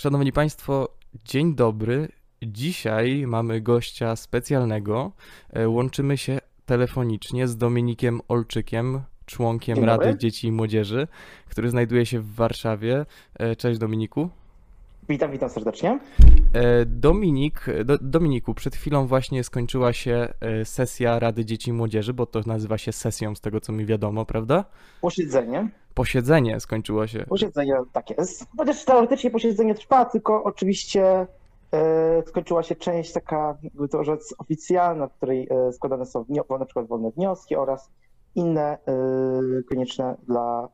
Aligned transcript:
Szanowni 0.00 0.32
Państwo, 0.32 0.88
dzień 1.24 1.54
dobry. 1.54 2.08
Dzisiaj 2.42 3.26
mamy 3.26 3.60
gościa 3.60 4.16
specjalnego. 4.16 5.12
E, 5.52 5.68
Łączymy 5.68 6.18
się 6.18 6.38
telefonicznie 6.66 7.48
z 7.48 7.56
Dominikiem 7.56 8.20
Olczykiem, 8.28 9.00
członkiem. 9.26 9.84
Rady 9.84 10.18
Dzieci 10.18 10.46
i 10.46 10.52
Młodzieży, 10.52 11.08
który 11.48 11.70
znajduje 11.70 12.06
się 12.06 12.20
w 12.20 12.34
Warszawie. 12.34 13.06
E, 13.34 13.56
Cześć 13.56 13.78
Dominiku. 13.78 14.28
Witam, 15.08 15.32
witam 15.32 15.50
serdecznie. 15.50 16.00
E, 16.52 16.86
Dominik, 16.86 17.66
do, 17.84 17.98
Dominiku, 17.98 18.54
przed 18.54 18.76
chwilą 18.76 19.06
właśnie 19.06 19.44
skończyła 19.44 19.92
się 19.92 20.28
sesja 20.64 21.18
Rady 21.18 21.44
Dzieci 21.44 21.70
i 21.70 21.72
Młodzieży, 21.72 22.14
bo 22.14 22.26
to 22.26 22.40
nazywa 22.46 22.78
się 22.78 22.92
sesją 22.92 23.34
z 23.34 23.40
tego 23.40 23.60
co 23.60 23.72
mi 23.72 23.86
wiadomo, 23.86 24.26
prawda? 24.26 24.64
Posiedzenie. 25.00 25.68
Posiedzenie 25.94 26.60
skończyło 26.60 27.06
się. 27.06 27.24
Posiedzenie 27.28 27.74
tak 27.92 28.10
jest. 28.10 28.46
Chociaż 28.56 28.84
teoretycznie 28.84 29.30
posiedzenie 29.30 29.74
trwa, 29.74 30.04
tylko 30.04 30.44
oczywiście 30.44 31.26
e, 31.72 32.22
skończyła 32.26 32.62
się 32.62 32.76
część 32.76 33.12
taka, 33.12 33.58
jakby 33.62 33.88
to 33.88 34.04
rzec, 34.04 34.34
oficjalna, 34.38 35.08
w 35.08 35.12
której 35.12 35.48
e, 35.50 35.72
składane 35.72 36.06
są 36.06 36.24
na 36.58 36.64
przykład 36.64 36.86
wolne 36.86 37.10
wnioski 37.10 37.56
oraz 37.56 37.90
inne 38.34 38.78
e, 38.86 39.62
konieczne 39.68 40.16
dla 40.26 40.68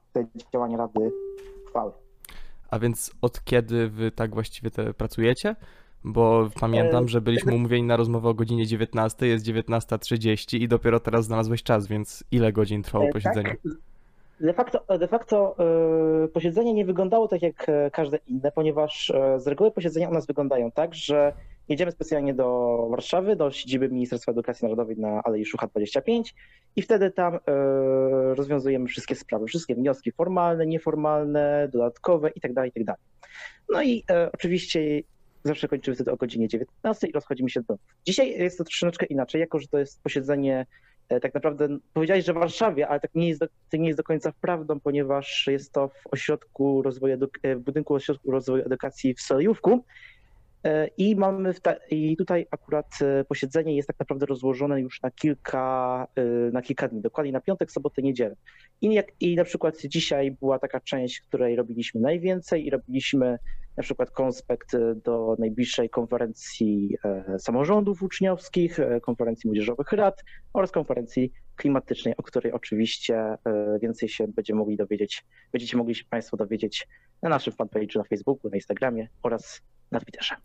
działania 0.53 0.77
Rady 0.77 1.13
uchwały. 1.67 1.93
A 2.71 2.79
więc 2.79 3.11
od 3.23 3.45
kiedy 3.45 3.89
wy 3.89 4.11
tak 4.11 4.35
właściwie 4.35 4.71
te 4.71 4.95
pracujecie? 4.95 5.57
Bo 6.05 6.49
pamiętam, 6.61 7.09
że 7.09 7.21
byliśmy 7.21 7.55
umówieni 7.55 7.87
na 7.87 7.97
rozmowę 7.97 8.29
o 8.29 8.35
godzinie 8.35 8.67
19, 8.67 9.27
jest 9.27 9.47
19.30 9.47 10.57
i 10.57 10.69
dopiero 10.69 11.01
teraz 11.01 11.25
znalazłeś 11.25 11.63
czas, 11.63 11.87
więc 11.87 12.25
ile 12.31 12.53
godzin 12.53 12.83
trwało 12.83 13.05
E, 13.05 13.13
posiedzenie? 13.13 13.49
Tak, 13.49 13.73
de 14.41 14.53
facto, 14.53 14.99
de 14.99 15.09
facto 15.09 15.57
e, 16.25 16.29
posiedzenie 16.29 16.75
nie 16.75 16.85
wyglądało 16.85 17.29
tak 17.29 17.43
jak 17.43 17.69
e, 17.69 17.91
każde 17.91 18.19
inne, 18.27 18.53
ponieważ 18.53 19.11
e, 19.11 19.41
z 19.41 19.47
reguły 19.47 19.71
posiedzenia 19.71 20.09
u 20.09 20.13
nas 20.13 20.27
wyglądają 20.27 20.71
tak, 20.71 20.95
że 20.95 21.33
jedziemy 21.69 21.93
specjalnie 21.93 22.35
do 22.35 22.77
Warszawy, 22.91 23.37
do 23.37 23.51
siedziby 23.51 23.89
Ministerstwa 23.89 24.33
Edukacji 24.33 24.65
Narodowej 24.65 24.97
na 24.97 25.23
Alei 25.23 25.45
Szucha 25.45 25.67
25 25.67 26.35
i 26.77 26.83
wtedy 26.83 27.11
tam 27.11 27.39
rozwiązujemy 28.35 28.87
wszystkie 28.87 29.15
sprawy, 29.15 29.47
wszystkie 29.47 29.75
wnioski 29.75 30.13
formalne, 30.13 30.67
nieformalne, 30.67 31.69
dodatkowe 31.73 32.31
itd. 32.31 32.67
itd. 32.67 32.95
No 33.69 33.83
i 33.83 34.05
oczywiście 34.33 35.03
zawsze 35.45 35.69
kończymy 35.69 35.95
wtedy 35.95 36.13
o 36.13 36.17
godzinie 36.17 36.49
19 36.49 37.07
i 37.07 37.13
rozchodzimy 37.13 37.51
się 37.51 37.61
do 37.61 37.67
domu. 37.67 37.79
Dzisiaj 38.07 38.31
jest 38.31 38.59
to 38.59 38.65
troszeczkę 38.65 39.07
inaczej, 39.07 39.41
jako 39.41 39.59
że 39.59 39.69
to 39.69 39.79
jest 39.79 40.03
posiedzenie 40.03 40.67
tak 41.09 41.35
naprawdę 41.35 41.69
powiedziałeś, 41.93 42.25
że 42.25 42.33
w 42.33 42.37
Warszawie, 42.37 42.89
ale 42.89 43.01
tak 43.01 43.15
nie 43.15 43.29
jest 43.29 43.41
do, 43.41 43.47
to 43.71 43.77
nie 43.77 43.87
jest 43.87 43.99
do 43.99 44.05
końca 44.05 44.33
prawdą, 44.41 44.81
ponieważ 44.81 45.47
jest 45.47 45.73
to 45.73 45.89
w 45.89 46.13
ośrodku 46.13 46.83
rozwoju, 46.83 47.19
e, 47.43 47.57
w 47.57 47.61
budynku 47.61 47.95
ośrodku 47.95 48.31
rozwoju 48.31 48.65
edukacji 48.67 49.15
w 49.15 49.21
Solejówku. 49.21 49.85
E, 50.67 50.91
I 50.97 51.17
mamy 51.17 51.55
i 51.91 52.17
tutaj 52.17 52.47
akurat 52.51 52.87
e, 53.03 53.25
posiedzenie 53.25 53.77
jest 53.77 53.89
tak 53.89 53.99
naprawdę 53.99 54.27
rozłożone 54.27 54.81
już 54.81 55.03
na 55.03 55.11
kilka, 55.11 56.07
e, 56.17 56.25
na 56.53 56.63
kilka 56.63 56.89
dni, 56.89 57.01
dokładnie 57.01 57.33
na 57.33 57.41
piątek, 57.41 57.73
sobotę, 57.73 58.03
niedzielę. 58.03 58.37
I, 58.81 58.95
jak, 58.95 59.07
I 59.21 59.37
na 59.37 59.45
przykład 59.45 59.81
dzisiaj 59.81 60.31
była 60.31 60.59
taka 60.59 60.81
część, 60.81 61.21
której 61.21 61.57
robiliśmy 61.57 62.01
najwięcej 62.01 62.67
i 62.67 62.71
robiliśmy 62.71 63.39
na 63.77 63.83
przykład 63.83 64.11
konspekt 64.11 64.77
do 65.05 65.37
najbliższej 65.39 65.91
konferencji 65.91 66.97
samorządów 67.39 68.03
uczniowskich, 68.03 68.79
konferencji 69.03 69.49
młodzieżowych 69.49 69.93
rad 69.93 70.25
oraz 70.53 70.71
konferencji 70.71 71.33
klimatycznej, 71.57 72.17
o 72.17 72.23
której 72.23 72.53
oczywiście 72.53 73.37
więcej 73.83 74.09
się 74.09 74.29
będziemy 74.29 74.59
mogli 74.59 74.77
dowiedzieć, 74.77 75.25
będziecie 75.53 75.77
mogli 75.77 75.95
się 75.95 76.05
Państwo 76.11 76.37
dowiedzieć 76.37 76.89
na 77.23 77.29
naszym 77.29 77.53
fanpage'u 77.53 77.99
na 77.99 78.05
Facebooku, 78.05 78.51
na 78.51 78.57
Instagramie 78.57 79.09
oraz 79.23 79.63
na 79.91 80.01
Twitterze. 80.01 80.37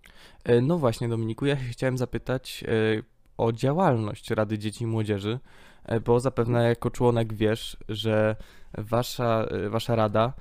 E, 0.44 0.62
No 0.62 0.78
właśnie, 0.78 1.10
Dominiku, 1.10 1.46
ja 1.46 1.58
się 1.58 1.64
chciałem 1.64 1.98
zapytać 1.98 2.64
e, 2.68 3.04
o 3.38 3.52
działalność 3.52 4.30
Rady 4.30 4.58
Dzieci 4.58 4.84
i 4.84 4.88
Młodzieży, 4.88 5.40
e, 5.86 6.00
bo 6.00 6.20
zapewne 6.20 6.64
jako 6.64 6.92
członek 6.92 7.34
wiesz, 7.34 7.78
że 7.90 8.36
wasza, 8.78 9.46
wasza 9.70 9.96
rada 9.96 10.34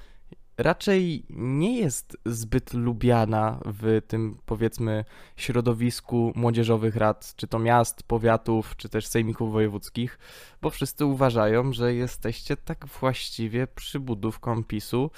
raczej 0.62 1.24
nie 1.30 1.78
jest 1.78 2.16
zbyt 2.26 2.74
lubiana 2.74 3.60
w 3.64 4.00
tym, 4.08 4.38
powiedzmy, 4.46 5.04
środowisku 5.36 6.32
młodzieżowych 6.34 6.96
rad, 6.96 7.32
czy 7.36 7.46
to 7.46 7.58
miast, 7.58 8.02
powiatów, 8.02 8.76
czy 8.76 8.88
też 8.88 9.06
sejmików 9.06 9.52
wojewódzkich, 9.52 10.18
bo 10.62 10.70
wszyscy 10.70 11.04
uważają, 11.04 11.72
że 11.72 11.94
jesteście 11.94 12.56
tak 12.56 12.86
właściwie 12.86 13.66
przybudówką 13.66 14.64
PiSu 14.64 15.10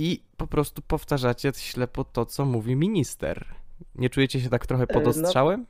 i 0.00 0.22
po 0.36 0.46
prostu 0.46 0.82
powtarzacie 0.82 1.52
ślepo 1.56 2.04
to, 2.04 2.26
co 2.26 2.44
mówi 2.44 2.76
minister. 2.76 3.44
Nie 3.94 4.10
czujecie 4.10 4.40
się 4.40 4.48
tak 4.48 4.66
trochę 4.66 4.86
pod 4.86 5.04
no- 5.04 5.10
ostrzałem? 5.10 5.66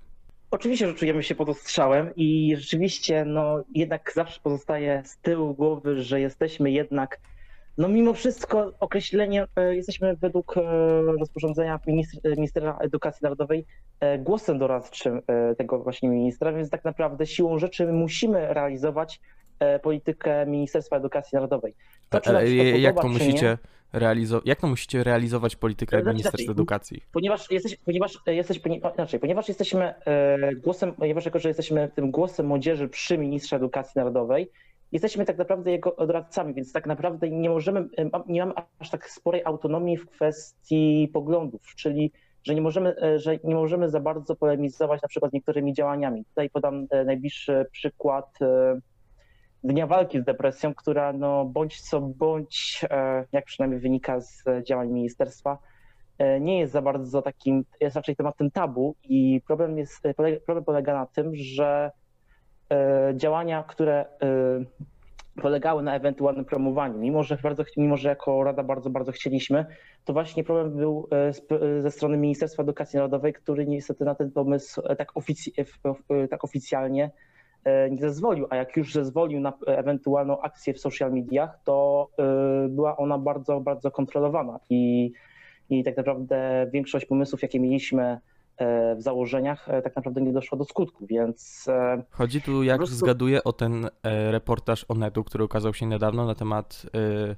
Oczywiście, 0.50 0.86
że 0.88 0.94
czujemy 0.94 1.22
się 1.22 1.34
pod 1.34 1.48
ostrzałem 1.48 2.10
i 2.16 2.56
rzeczywiście 2.56 3.24
no, 3.24 3.64
jednak 3.74 4.12
zawsze 4.14 4.40
pozostaje 4.42 5.02
z 5.04 5.16
tyłu 5.16 5.54
głowy, 5.54 6.02
że 6.02 6.20
jesteśmy 6.20 6.70
jednak, 6.70 7.20
no 7.78 7.88
mimo 7.88 8.14
wszystko 8.14 8.72
określenie, 8.80 9.46
e, 9.56 9.76
jesteśmy 9.76 10.16
według 10.16 10.56
e, 10.56 10.62
rozporządzenia 11.02 11.80
ministr, 11.86 12.18
ministra 12.36 12.78
edukacji 12.80 13.22
narodowej 13.22 13.66
e, 14.00 14.18
głosem 14.18 14.58
doradczym 14.58 15.20
e, 15.26 15.54
tego 15.54 15.78
właśnie 15.78 16.08
ministra, 16.08 16.52
więc 16.52 16.70
tak 16.70 16.84
naprawdę 16.84 17.26
siłą 17.26 17.58
rzeczy 17.58 17.86
my 17.86 17.92
musimy 17.92 18.54
realizować 18.54 19.20
e, 19.58 19.78
politykę 19.78 20.46
Ministerstwa 20.46 20.96
Edukacji 20.96 21.36
Narodowej. 21.36 21.74
To, 22.08 22.20
to 22.20 22.32
jak 22.42 22.94
to 22.94 23.02
czy 23.02 23.08
nie, 23.08 23.12
musicie 23.12 23.58
realizować, 23.92 24.46
jak 24.46 24.60
to 24.60 24.66
musicie 24.66 25.04
realizować 25.04 25.56
politykę 25.56 25.96
Znaczy, 25.96 26.08
Ministerstwa 26.08 26.42
inaczej, 26.42 26.52
Edukacji? 26.52 27.02
Ponieważ, 27.12 27.50
jesteś, 27.50 27.76
ponieważ, 27.76 28.18
jesteś, 28.26 28.58
ponieważ, 28.58 28.94
inaczej, 28.94 29.20
ponieważ 29.20 29.48
jesteśmy 29.48 29.94
e, 30.04 30.54
głosem, 30.54 30.92
ponieważ 30.92 31.24
jako, 31.24 31.38
że 31.38 31.48
jesteśmy 31.48 31.90
tym 31.94 32.10
głosem 32.10 32.46
młodzieży 32.46 32.88
przy 32.88 33.18
ministrze 33.18 33.56
edukacji 33.56 33.92
narodowej, 33.96 34.50
jesteśmy 34.92 35.24
tak 35.24 35.38
naprawdę 35.38 35.70
jego 35.70 35.96
doradcami, 36.06 36.54
więc 36.54 36.72
tak 36.72 36.86
naprawdę 36.86 37.30
nie 37.30 37.50
możemy, 37.50 37.80
e, 37.80 38.10
nie 38.28 38.40
mamy 38.46 38.52
aż 38.78 38.90
tak 38.90 39.10
sporej 39.10 39.42
autonomii 39.44 39.96
w 39.96 40.06
kwestii 40.06 41.10
poglądów, 41.12 41.74
czyli 41.76 42.12
że 42.44 42.54
nie 42.54 42.60
możemy, 42.60 42.96
e, 43.02 43.18
że 43.18 43.38
nie 43.44 43.54
możemy 43.54 43.90
za 43.90 44.00
bardzo 44.00 44.36
polemizować 44.36 45.02
na 45.02 45.08
przykład 45.08 45.32
niektórymi 45.32 45.72
działaniami. 45.72 46.24
Tutaj 46.24 46.50
podam 46.50 46.86
e, 46.90 47.04
najbliższy 47.04 47.66
przykład 47.72 48.38
e, 48.42 48.80
Dnia 49.64 49.86
Walki 49.86 50.20
z 50.20 50.24
Depresją, 50.24 50.74
która 50.74 51.12
no 51.12 51.44
bądź 51.44 51.80
co 51.80 52.00
bądź, 52.00 52.84
e, 52.90 53.24
jak 53.32 53.44
przynajmniej 53.44 53.80
wynika 53.80 54.20
z 54.20 54.44
działań 54.66 54.88
ministerstwa, 54.88 55.58
e, 56.18 56.40
nie 56.40 56.58
jest 56.58 56.72
za 56.72 56.82
bardzo 56.82 57.22
takim, 57.22 57.64
jest 57.80 57.96
raczej 57.96 58.16
tematem 58.16 58.50
tabu 58.50 58.94
i 59.04 59.40
problem, 59.46 59.78
jest, 59.78 60.06
e, 60.06 60.14
problem 60.40 60.64
polega 60.64 60.94
na 60.94 61.06
tym, 61.06 61.30
że 61.34 61.90
działania, 63.14 63.64
które 63.68 64.04
polegały 65.42 65.82
na 65.82 65.94
ewentualnym 65.94 66.44
promowaniu, 66.44 66.98
mimo 66.98 67.22
że, 67.22 67.38
bardzo, 67.42 67.64
mimo 67.76 67.96
że 67.96 68.08
jako 68.08 68.44
Rada 68.44 68.62
bardzo, 68.62 68.90
bardzo 68.90 69.12
chcieliśmy, 69.12 69.66
to 70.04 70.12
właśnie 70.12 70.44
problem 70.44 70.76
był 70.76 71.08
ze 71.80 71.90
strony 71.90 72.16
Ministerstwa 72.16 72.62
Edukacji 72.62 72.96
Narodowej, 72.96 73.32
który 73.32 73.66
niestety 73.66 74.04
na 74.04 74.14
ten 74.14 74.30
pomysł 74.30 74.82
tak, 74.98 75.12
ofic- 75.12 76.28
tak 76.30 76.44
oficjalnie 76.44 77.10
nie 77.90 78.00
zezwolił, 78.00 78.46
a 78.50 78.56
jak 78.56 78.76
już 78.76 78.92
zezwolił 78.92 79.40
na 79.40 79.50
e, 79.50 79.78
ewentualną 79.78 80.40
akcję 80.40 80.74
w 80.74 80.80
social 80.80 81.12
mediach, 81.12 81.58
to 81.64 82.08
e, 82.18 82.68
była 82.68 82.96
ona 82.96 83.18
bardzo, 83.18 83.60
bardzo 83.60 83.90
kontrolowana. 83.90 84.60
I, 84.70 85.12
i 85.70 85.84
tak 85.84 85.96
naprawdę 85.96 86.66
większość 86.72 87.06
pomysłów, 87.06 87.42
jakie 87.42 87.60
mieliśmy 87.60 88.20
e, 88.56 88.94
w 88.96 89.02
założeniach, 89.02 89.68
e, 89.68 89.82
tak 89.82 89.96
naprawdę 89.96 90.20
nie 90.20 90.32
doszło 90.32 90.58
do 90.58 90.64
skutku, 90.64 91.06
więc 91.06 91.68
e, 91.68 92.02
Chodzi 92.10 92.42
tu, 92.42 92.62
jak 92.62 92.76
prostu- 92.76 92.96
zgaduję, 92.96 93.44
o 93.44 93.52
ten 93.52 93.84
e, 94.02 94.30
reportaż 94.32 94.84
Onetu, 94.88 95.24
który 95.24 95.44
ukazał 95.44 95.74
się 95.74 95.86
niedawno 95.86 96.26
na 96.26 96.34
temat 96.34 96.86
e, 96.94 97.36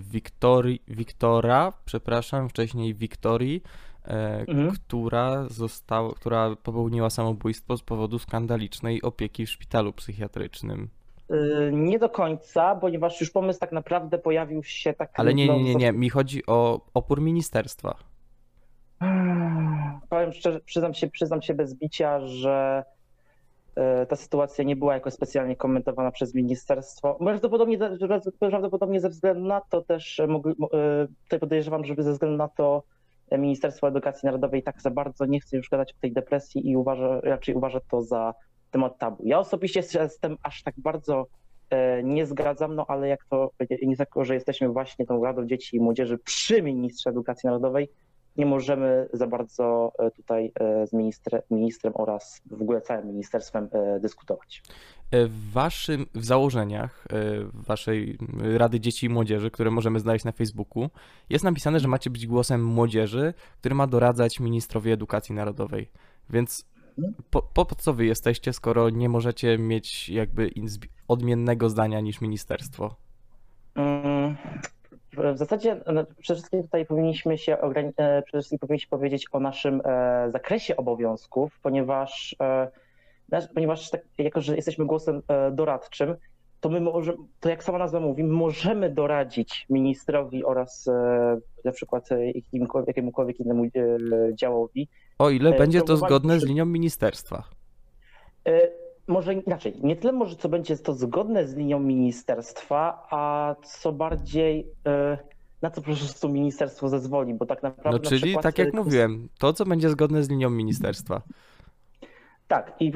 Wiktorii, 0.00 0.82
Wiktora, 0.88 1.72
przepraszam, 1.84 2.48
wcześniej 2.48 2.94
Wiktorii, 2.94 3.62
e, 3.62 3.95
Mhm. 4.06 4.70
która 4.70 5.48
została, 5.48 6.14
która 6.14 6.56
popełniła 6.62 7.10
samobójstwo 7.10 7.76
z 7.76 7.82
powodu 7.82 8.18
skandalicznej 8.18 9.02
opieki 9.02 9.46
w 9.46 9.50
szpitalu 9.50 9.92
psychiatrycznym. 9.92 10.88
e, 11.30 11.72
nie 11.72 11.98
do 11.98 12.08
końca, 12.08 12.74
ponieważ 12.74 13.20
już 13.20 13.30
pomysł 13.30 13.60
tak 13.60 13.72
naprawdę 13.72 14.18
pojawił 14.18 14.62
się 14.62 14.92
tak... 14.92 15.10
Ale 15.14 15.34
nie, 15.34 15.48
nie, 15.48 15.64
nie, 15.64 15.74
nie, 15.74 15.92
mi 15.92 16.10
chodzi 16.10 16.46
o 16.46 16.80
opór 16.94 17.20
ministerstwa. 17.20 17.96
Powiem 20.08 20.32
szczerze, 20.32 20.60
przyznam 20.60 20.94
się, 20.94 21.10
przyznam 21.10 21.42
się 21.42 21.54
bez 21.54 21.74
bicia, 21.74 22.20
że 22.26 22.84
e, 23.74 24.06
ta 24.06 24.16
sytuacja 24.16 24.64
nie 24.64 24.76
była 24.76 24.94
jakoś 24.94 25.14
specjalnie 25.14 25.56
komentowana 25.56 26.10
przez 26.10 26.34
ministerstwo. 26.34 27.14
Prawdopodobnie, 27.14 27.78
prawdopodobnie 28.38 29.00
ze 29.00 29.08
względu 29.08 29.46
na 29.46 29.60
to 29.60 29.82
też, 29.82 30.20
e, 30.20 30.24
e, 30.24 31.06
tutaj 31.22 31.40
podejrzewam, 31.40 31.84
żeby 31.84 32.02
ze 32.02 32.12
względu 32.12 32.36
na 32.36 32.48
to 32.48 32.82
e, 32.82 32.95
Ministerstwo 33.32 33.88
Edukacji 33.88 34.26
Narodowej 34.26 34.62
tak 34.62 34.82
za 34.82 34.90
bardzo 34.90 35.26
nie 35.26 35.40
chce 35.40 35.56
już 35.56 35.68
gadać 35.68 35.92
o 35.92 36.00
tej 36.00 36.12
depresji 36.12 36.70
i 36.70 36.76
uważa, 36.76 37.20
raczej 37.20 37.54
uważa 37.54 37.80
to 37.90 38.02
za 38.02 38.34
temat 38.70 38.98
tabu. 38.98 39.22
Ja 39.26 39.38
osobiście 39.38 39.82
tym 40.20 40.36
aż 40.42 40.62
tak 40.62 40.74
bardzo 40.78 41.26
e, 41.70 42.02
nie 42.02 42.26
zgadzam, 42.26 42.74
no 42.74 42.84
ale 42.88 43.08
jak 43.08 43.24
to, 43.30 43.50
nie 43.82 43.96
tylko, 43.96 44.24
że 44.24 44.34
jesteśmy 44.34 44.68
właśnie 44.68 45.06
tą 45.06 45.24
Radą 45.24 45.46
Dzieci 45.46 45.76
i 45.76 45.80
Młodzieży 45.80 46.18
przy 46.18 46.62
Ministrze 46.62 47.10
Edukacji 47.10 47.46
Narodowej, 47.46 47.88
nie 48.38 48.46
możemy 48.46 49.08
za 49.12 49.26
bardzo 49.26 49.92
e, 49.98 50.10
tutaj 50.10 50.52
e, 50.60 50.86
z 50.86 50.92
ministrem, 50.92 51.42
ministrem 51.50 51.92
oraz 51.96 52.42
w 52.50 52.62
ogóle 52.62 52.80
całym 52.80 53.06
ministerstwem 53.06 53.68
e, 53.72 54.00
dyskutować. 54.00 54.62
W 55.12 55.52
waszym, 55.52 56.06
w 56.14 56.24
założeniach 56.24 57.06
waszej 57.54 58.18
Rady 58.56 58.80
Dzieci 58.80 59.06
i 59.06 59.08
Młodzieży, 59.08 59.50
które 59.50 59.70
możemy 59.70 60.00
znaleźć 60.00 60.24
na 60.24 60.32
Facebooku, 60.32 60.90
jest 61.30 61.44
napisane, 61.44 61.80
że 61.80 61.88
macie 61.88 62.10
być 62.10 62.26
głosem 62.26 62.64
młodzieży, 62.64 63.34
który 63.60 63.74
ma 63.74 63.86
doradzać 63.86 64.40
ministrowi 64.40 64.90
edukacji 64.90 65.34
narodowej. 65.34 65.90
Więc 66.30 66.66
po, 67.30 67.42
po 67.42 67.64
po 67.64 67.74
co 67.74 67.94
wy 67.94 68.06
jesteście, 68.06 68.52
skoro 68.52 68.90
nie 68.90 69.08
możecie 69.08 69.58
mieć 69.58 70.08
jakby 70.08 70.50
odmiennego 71.08 71.70
zdania 71.70 72.00
niż 72.00 72.20
ministerstwo? 72.20 72.96
Mm, 73.74 74.36
W 75.16 75.38
zasadzie 75.38 75.80
no, 75.92 76.04
przede 76.18 76.36
wszystkim 76.36 76.62
tutaj 76.62 76.86
powinniśmy 76.86 77.38
się 77.38 77.58
e, 77.58 78.22
przede 78.22 78.22
wszystkim 78.40 78.58
powinniśmy 78.58 78.90
powiedzieć 78.90 79.26
o 79.32 79.40
naszym 79.40 79.82
e, 79.84 80.30
zakresie 80.32 80.76
obowiązków, 80.76 81.60
ponieważ, 81.62 82.36
e, 83.32 83.48
ponieważ 83.54 83.90
tak, 83.90 84.00
jako, 84.18 84.40
że 84.40 84.56
jesteśmy 84.56 84.86
głosem 84.86 85.22
doradczym, 85.52 86.14
to 86.60 86.68
my 86.68 86.80
możemy, 86.80 87.18
to 87.40 87.48
jak 87.48 87.64
sama 87.64 87.78
nazwa 87.78 88.00
mówi, 88.00 88.24
my 88.24 88.32
możemy 88.32 88.90
doradzić 88.90 89.66
ministrowi 89.70 90.44
oraz 90.44 90.86
na 91.64 91.72
przykład 91.72 92.08
jakimkolwiek, 92.34 92.88
jakiemukolwiek 92.88 93.40
innemu 93.40 93.64
działowi. 94.34 94.88
O 95.18 95.30
ile 95.30 95.52
będzie 95.52 95.82
to 95.82 95.96
zgodne 95.96 96.40
z 96.40 96.44
linią 96.44 96.64
ministerstwa. 96.64 97.44
Może 99.08 99.34
inaczej, 99.34 99.74
nie 99.82 99.96
tyle 99.96 100.12
może 100.12 100.36
co 100.36 100.48
będzie 100.48 100.76
to 100.76 100.94
zgodne 100.94 101.46
z 101.46 101.54
linią 101.54 101.80
ministerstwa, 101.80 103.06
a 103.10 103.54
co 103.62 103.92
bardziej 103.92 104.66
e, 104.86 105.18
na 105.62 105.70
co 105.70 105.80
po 105.80 105.86
prostu 105.86 106.28
ministerstwo 106.28 106.88
zezwoli, 106.88 107.34
bo 107.34 107.46
tak 107.46 107.62
naprawdę 107.62 107.98
No 107.98 108.04
na 108.04 108.10
czyli 108.10 108.22
przykład, 108.22 108.42
tak 108.42 108.58
jak 108.58 108.74
mówiłem, 108.74 109.28
to 109.38 109.52
co 109.52 109.64
będzie 109.64 109.90
zgodne 109.90 110.22
z 110.22 110.28
linią 110.28 110.50
ministerstwa. 110.50 111.22
Tak, 112.48 112.72
i 112.80 112.92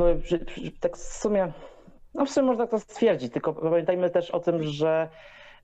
tak 0.81 0.97
w 0.97 1.01
sumie, 1.01 1.53
no 2.15 2.27
w 2.27 2.31
sumie 2.31 2.47
można 2.47 2.67
to 2.67 2.79
stwierdzić, 2.79 3.33
tylko 3.33 3.53
pamiętajmy 3.53 4.11
też 4.11 4.31
o 4.31 4.41
tym, 4.41 4.63
że 4.63 5.09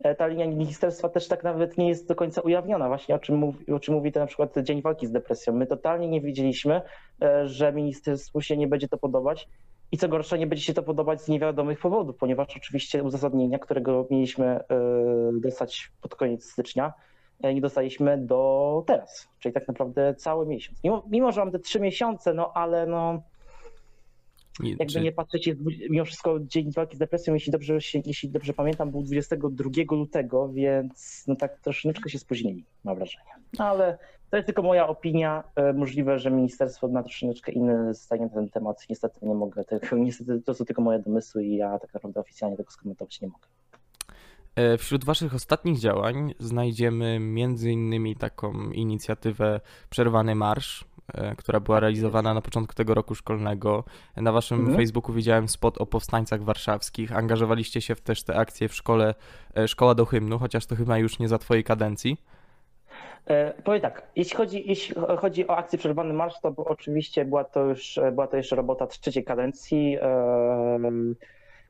e, 0.00 0.14
ta 0.14 0.26
linia 0.26 0.46
ministerstwa 0.46 1.08
też 1.08 1.28
tak 1.28 1.44
nawet 1.44 1.78
nie 1.78 1.88
jest 1.88 2.08
do 2.08 2.14
końca 2.14 2.40
ujawniona, 2.40 2.88
właśnie 2.88 3.14
o 3.14 3.18
czym 3.18 3.36
mówi, 3.36 3.72
o 3.72 3.80
czym 3.80 3.94
mówi 3.94 4.12
ten 4.12 4.20
na 4.20 4.26
przykład 4.26 4.54
Dzień 4.62 4.82
Walki 4.82 5.06
z 5.06 5.12
Depresją. 5.12 5.52
My 5.52 5.66
totalnie 5.66 6.08
nie 6.08 6.20
wiedzieliśmy, 6.20 6.82
e, 7.22 7.48
że 7.48 7.72
ministerstwu 7.72 8.40
się 8.40 8.56
nie 8.56 8.66
będzie 8.68 8.88
to 8.88 8.98
podobać 8.98 9.48
i 9.92 9.98
co 9.98 10.08
gorsza, 10.08 10.36
nie 10.36 10.46
będzie 10.46 10.64
się 10.64 10.74
to 10.74 10.82
podobać 10.82 11.22
z 11.22 11.28
niewiadomych 11.28 11.78
powodów, 11.80 12.16
ponieważ 12.16 12.56
oczywiście 12.56 13.02
uzasadnienia, 13.02 13.58
którego 13.58 14.06
mieliśmy 14.10 14.46
e, 14.46 14.62
dostać 15.32 15.92
pod 16.00 16.14
koniec 16.14 16.50
stycznia, 16.52 16.92
e, 17.42 17.54
nie 17.54 17.60
dostaliśmy 17.60 18.18
do 18.18 18.84
teraz, 18.86 19.28
czyli 19.38 19.52
tak 19.52 19.68
naprawdę 19.68 20.14
cały 20.14 20.46
miesiąc. 20.46 20.84
Mimo, 20.84 21.02
mimo 21.10 21.32
że 21.32 21.40
mam 21.40 21.52
te 21.52 21.58
trzy 21.58 21.80
miesiące, 21.80 22.34
no 22.34 22.52
ale 22.54 22.86
no 22.86 23.22
jakby 24.64 24.86
czy- 24.86 25.00
nie 25.00 25.12
patrzeć, 25.12 25.46
jest, 25.46 25.60
mimo 25.90 26.04
wszystko 26.04 26.40
Dzień 26.40 26.72
Walki 26.72 26.96
z 26.96 26.98
Depresją, 26.98 27.34
jeśli 27.34 27.52
dobrze, 27.52 27.78
jeśli 28.04 28.28
dobrze 28.30 28.52
pamiętam, 28.52 28.90
był 28.90 29.02
22 29.02 29.96
lutego, 29.96 30.48
więc 30.48 31.24
no 31.26 31.36
tak 31.36 31.60
troszeczkę 31.60 32.10
się 32.10 32.18
spóźnili, 32.18 32.64
mam 32.84 32.96
wrażenie. 32.96 33.24
No, 33.58 33.64
ale 33.64 33.98
to 34.30 34.36
jest 34.36 34.46
tylko 34.46 34.62
moja 34.62 34.88
opinia. 34.88 35.44
E, 35.56 35.72
Możliwe, 35.72 36.18
że 36.18 36.30
ministerstwo 36.30 36.88
ma 36.88 37.02
troszeczkę 37.02 37.52
inne 37.52 37.94
zdanie 37.94 38.22
na 38.22 38.28
ten 38.28 38.48
temat. 38.48 38.86
Niestety 38.90 39.26
nie 39.26 39.34
mogę 39.34 39.64
tego, 39.64 39.96
niestety 39.96 40.42
to 40.42 40.54
są 40.54 40.64
tylko 40.64 40.82
moje 40.82 40.98
domysły 40.98 41.44
i 41.44 41.56
ja 41.56 41.78
tak 41.78 41.94
naprawdę 41.94 42.20
oficjalnie 42.20 42.56
tego 42.56 42.70
skomentować 42.70 43.20
nie 43.20 43.28
mogę. 43.28 43.46
E, 44.56 44.78
Wśród 44.78 45.04
Waszych 45.04 45.34
ostatnich 45.34 45.78
działań 45.78 46.34
znajdziemy 46.38 47.18
między 47.20 47.70
innymi 47.70 48.16
taką 48.16 48.70
inicjatywę 48.70 49.60
Przerwany 49.90 50.34
Marsz, 50.34 50.84
e, 51.14 51.36
która 51.36 51.60
była 51.60 51.80
realizowana 51.80 52.34
na 52.34 52.42
początku 52.42 52.74
tego 52.74 52.94
roku 52.94 53.14
szkolnego. 53.14 53.84
Na 54.16 54.32
Waszym 54.32 54.58
Mhm. 54.58 54.76
Facebooku 54.76 55.12
widziałem 55.14 55.48
spot 55.48 55.78
o 55.78 55.86
powstańcach 55.86 56.42
warszawskich. 56.42 57.16
Angażowaliście 57.16 57.80
się 57.80 57.94
w 57.94 58.00
też 58.00 58.22
te 58.22 58.36
akcje 58.36 58.68
w 58.68 58.74
szkole 58.74 59.14
Szkoła 59.66 59.94
do 59.94 60.04
hymnu, 60.04 60.38
chociaż 60.38 60.66
to 60.66 60.76
chyba 60.76 60.98
już 60.98 61.18
nie 61.18 61.28
za 61.28 61.38
Twojej 61.38 61.64
kadencji. 61.64 62.16
E, 63.26 63.62
powiem 63.62 63.80
tak, 63.80 64.10
jeśli 64.16 64.36
chodzi, 64.36 64.68
jeśli 64.68 64.94
chodzi 65.18 65.48
o 65.48 65.56
akcję 65.56 65.78
Przerwany 65.78 66.14
Marsz, 66.14 66.40
to 66.40 66.54
oczywiście 66.56 67.24
była 67.24 67.44
to 67.44 67.64
już, 67.64 68.00
była 68.12 68.26
to 68.26 68.36
jeszcze 68.36 68.56
robota 68.56 68.86
trzeciej 68.86 69.24
kadencji, 69.24 69.98
em, 70.00 71.16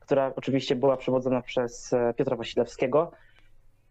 która 0.00 0.32
oczywiście 0.36 0.76
była 0.76 0.96
przewodzona 0.96 1.42
przez 1.42 1.92
e, 1.92 2.14
Piotra 2.14 2.36
Wasilewskiego. 2.36 3.10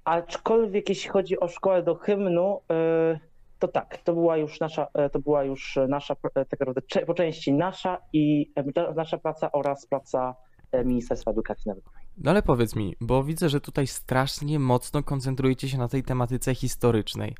Aczkolwiek 0.03 0.89
jeśli 0.89 1.09
chodzi 1.09 1.39
o 1.39 1.47
szkołę 1.47 1.83
do 1.83 1.95
hymnu, 1.95 2.61
e, 2.71 3.19
to 3.59 3.67
tak, 3.67 3.97
to 3.97 4.13
była 4.13 4.37
już 4.37 4.59
nasza, 4.59 4.87
e, 4.93 5.09
to 5.09 5.19
była 5.19 5.43
już 5.43 5.79
nasza, 5.87 6.15
e, 6.35 6.45
tak 6.45 6.59
naprawdę 6.59 6.81
po 7.05 7.13
części 7.13 7.53
nasza 7.53 7.97
i 8.13 8.53
e, 8.55 8.93
nasza 8.95 9.17
praca 9.17 9.51
oraz 9.51 9.87
praca 9.87 10.35
e, 10.71 10.85
Ministerstwa 10.85 11.31
Edukacji 11.31 11.69
Narodowej. 11.69 12.04
No 12.17 12.31
ale 12.31 12.41
powiedz 12.41 12.75
mi, 12.75 12.95
bo 13.01 13.23
widzę, 13.23 13.49
że 13.49 13.61
tutaj 13.61 13.87
strasznie 13.87 14.59
mocno 14.59 15.03
koncentrujecie 15.03 15.69
się 15.69 15.77
na 15.77 15.87
tej 15.87 16.03
tematyce 16.03 16.55
historycznej. 16.55 17.35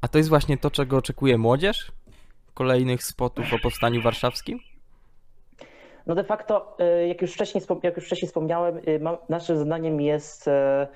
A 0.00 0.08
to 0.08 0.18
jest 0.18 0.30
właśnie 0.30 0.58
to, 0.58 0.70
czego 0.70 0.96
oczekuje 0.96 1.38
młodzież? 1.38 1.92
Kolejnych 2.54 3.04
spotów 3.04 3.52
o 3.52 3.58
powstaniu 3.62 4.02
warszawskim? 4.02 4.58
No 6.06 6.14
de 6.14 6.24
facto, 6.24 6.76
e, 6.78 7.08
jak 7.08 7.22
już 7.22 7.32
wcześniej, 7.32 7.64
jak 7.82 7.96
już 7.96 8.06
wcześniej 8.06 8.28
wspomniałem, 8.28 8.80
mam, 9.00 9.16
naszym 9.28 9.58
zadaniem 9.58 10.00
jest 10.00 10.48
e, 10.48 10.88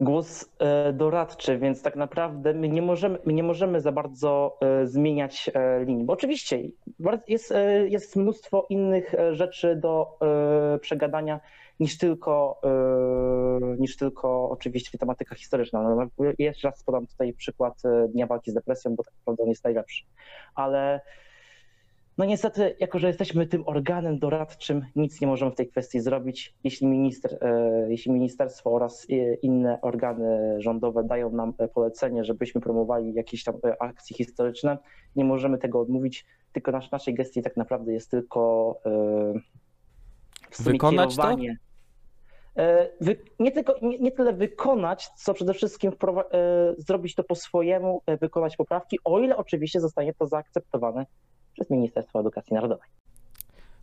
głos 0.00 0.50
e, 0.58 0.92
doradczy, 0.92 1.58
więc 1.58 1.82
tak 1.82 1.96
naprawdę 1.96 2.54
my 2.54 2.68
nie 2.68 2.82
możemy, 2.82 3.18
my 3.24 3.32
nie 3.32 3.42
możemy 3.42 3.80
za 3.80 3.92
bardzo 3.92 4.58
e, 4.60 4.86
zmieniać 4.86 5.50
linii, 5.86 6.04
bo 6.04 6.12
oczywiście 6.12 6.60
jest, 7.28 7.54
jest 7.88 8.16
mnóstwo 8.16 8.66
innych 8.68 9.14
rzeczy 9.32 9.76
do 9.76 10.18
przegadania 10.80 11.40
niż 11.80 11.98
tylko, 11.98 12.60
e, 12.64 13.76
niż 13.78 13.96
tylko 13.96 14.50
oczywiście 14.50 14.98
tematyka 14.98 15.34
historyczna. 15.34 15.82
No, 15.82 16.06
jeszcze 16.38 16.68
raz 16.68 16.82
podam 16.82 17.06
tutaj 17.06 17.32
przykład 17.32 17.82
e, 17.84 18.08
Dnia 18.08 18.26
Walki 18.26 18.50
z 18.50 18.54
Depresją, 18.54 18.96
bo 18.96 19.04
tak 19.04 19.14
naprawdę 19.14 19.42
on 19.42 19.48
jest 19.48 19.64
najlepszy. 19.64 20.04
Ale 20.54 21.00
no 22.18 22.24
niestety, 22.24 22.76
jako 22.80 22.98
że 22.98 23.06
jesteśmy 23.06 23.46
tym 23.46 23.62
organem 23.66 24.18
doradczym, 24.18 24.84
nic 24.96 25.20
nie 25.20 25.26
możemy 25.26 25.50
w 25.50 25.54
tej 25.54 25.68
kwestii 25.68 26.00
zrobić. 26.00 26.54
Jeśli, 26.64 26.86
minister, 26.86 27.38
e, 27.40 27.86
jeśli 27.88 28.12
ministerstwo 28.12 28.72
oraz 28.72 29.06
inne 29.42 29.80
organy 29.80 30.56
rządowe 30.58 31.04
dają 31.04 31.30
nam 31.30 31.52
polecenie, 31.74 32.24
żebyśmy 32.24 32.60
promowali 32.60 33.14
jakieś 33.14 33.44
tam 33.44 33.54
akcje 33.80 34.16
historyczne, 34.16 34.78
nie 35.16 35.24
możemy 35.24 35.58
tego 35.58 35.80
odmówić, 35.80 36.26
tylko 36.52 36.72
nasz, 36.72 36.90
naszej 36.90 37.14
gestii 37.14 37.42
tak 37.42 37.56
naprawdę 37.56 37.92
jest 37.92 38.10
tylko 38.10 38.80
Wykonać 40.60 41.16
to? 41.16 41.22
kierowanie. 41.22 41.56
E, 42.56 42.88
Wy, 43.00 43.16
nie, 43.38 43.52
tylko, 43.52 43.74
nie, 43.82 43.98
nie 43.98 44.12
tyle 44.12 44.32
wykonać, 44.32 45.08
co 45.16 45.34
przede 45.34 45.54
wszystkim 45.54 45.92
e, 46.32 46.74
zrobić 46.78 47.14
to 47.14 47.24
po 47.24 47.34
swojemu, 47.34 48.02
e, 48.06 48.16
wykonać 48.16 48.56
poprawki, 48.56 48.98
o 49.04 49.20
ile 49.20 49.36
oczywiście 49.36 49.80
zostanie 49.80 50.14
to 50.14 50.26
zaakceptowane 50.26 51.06
przez 51.52 51.70
Ministerstwo 51.70 52.20
Edukacji 52.20 52.54
Narodowej. 52.54 52.88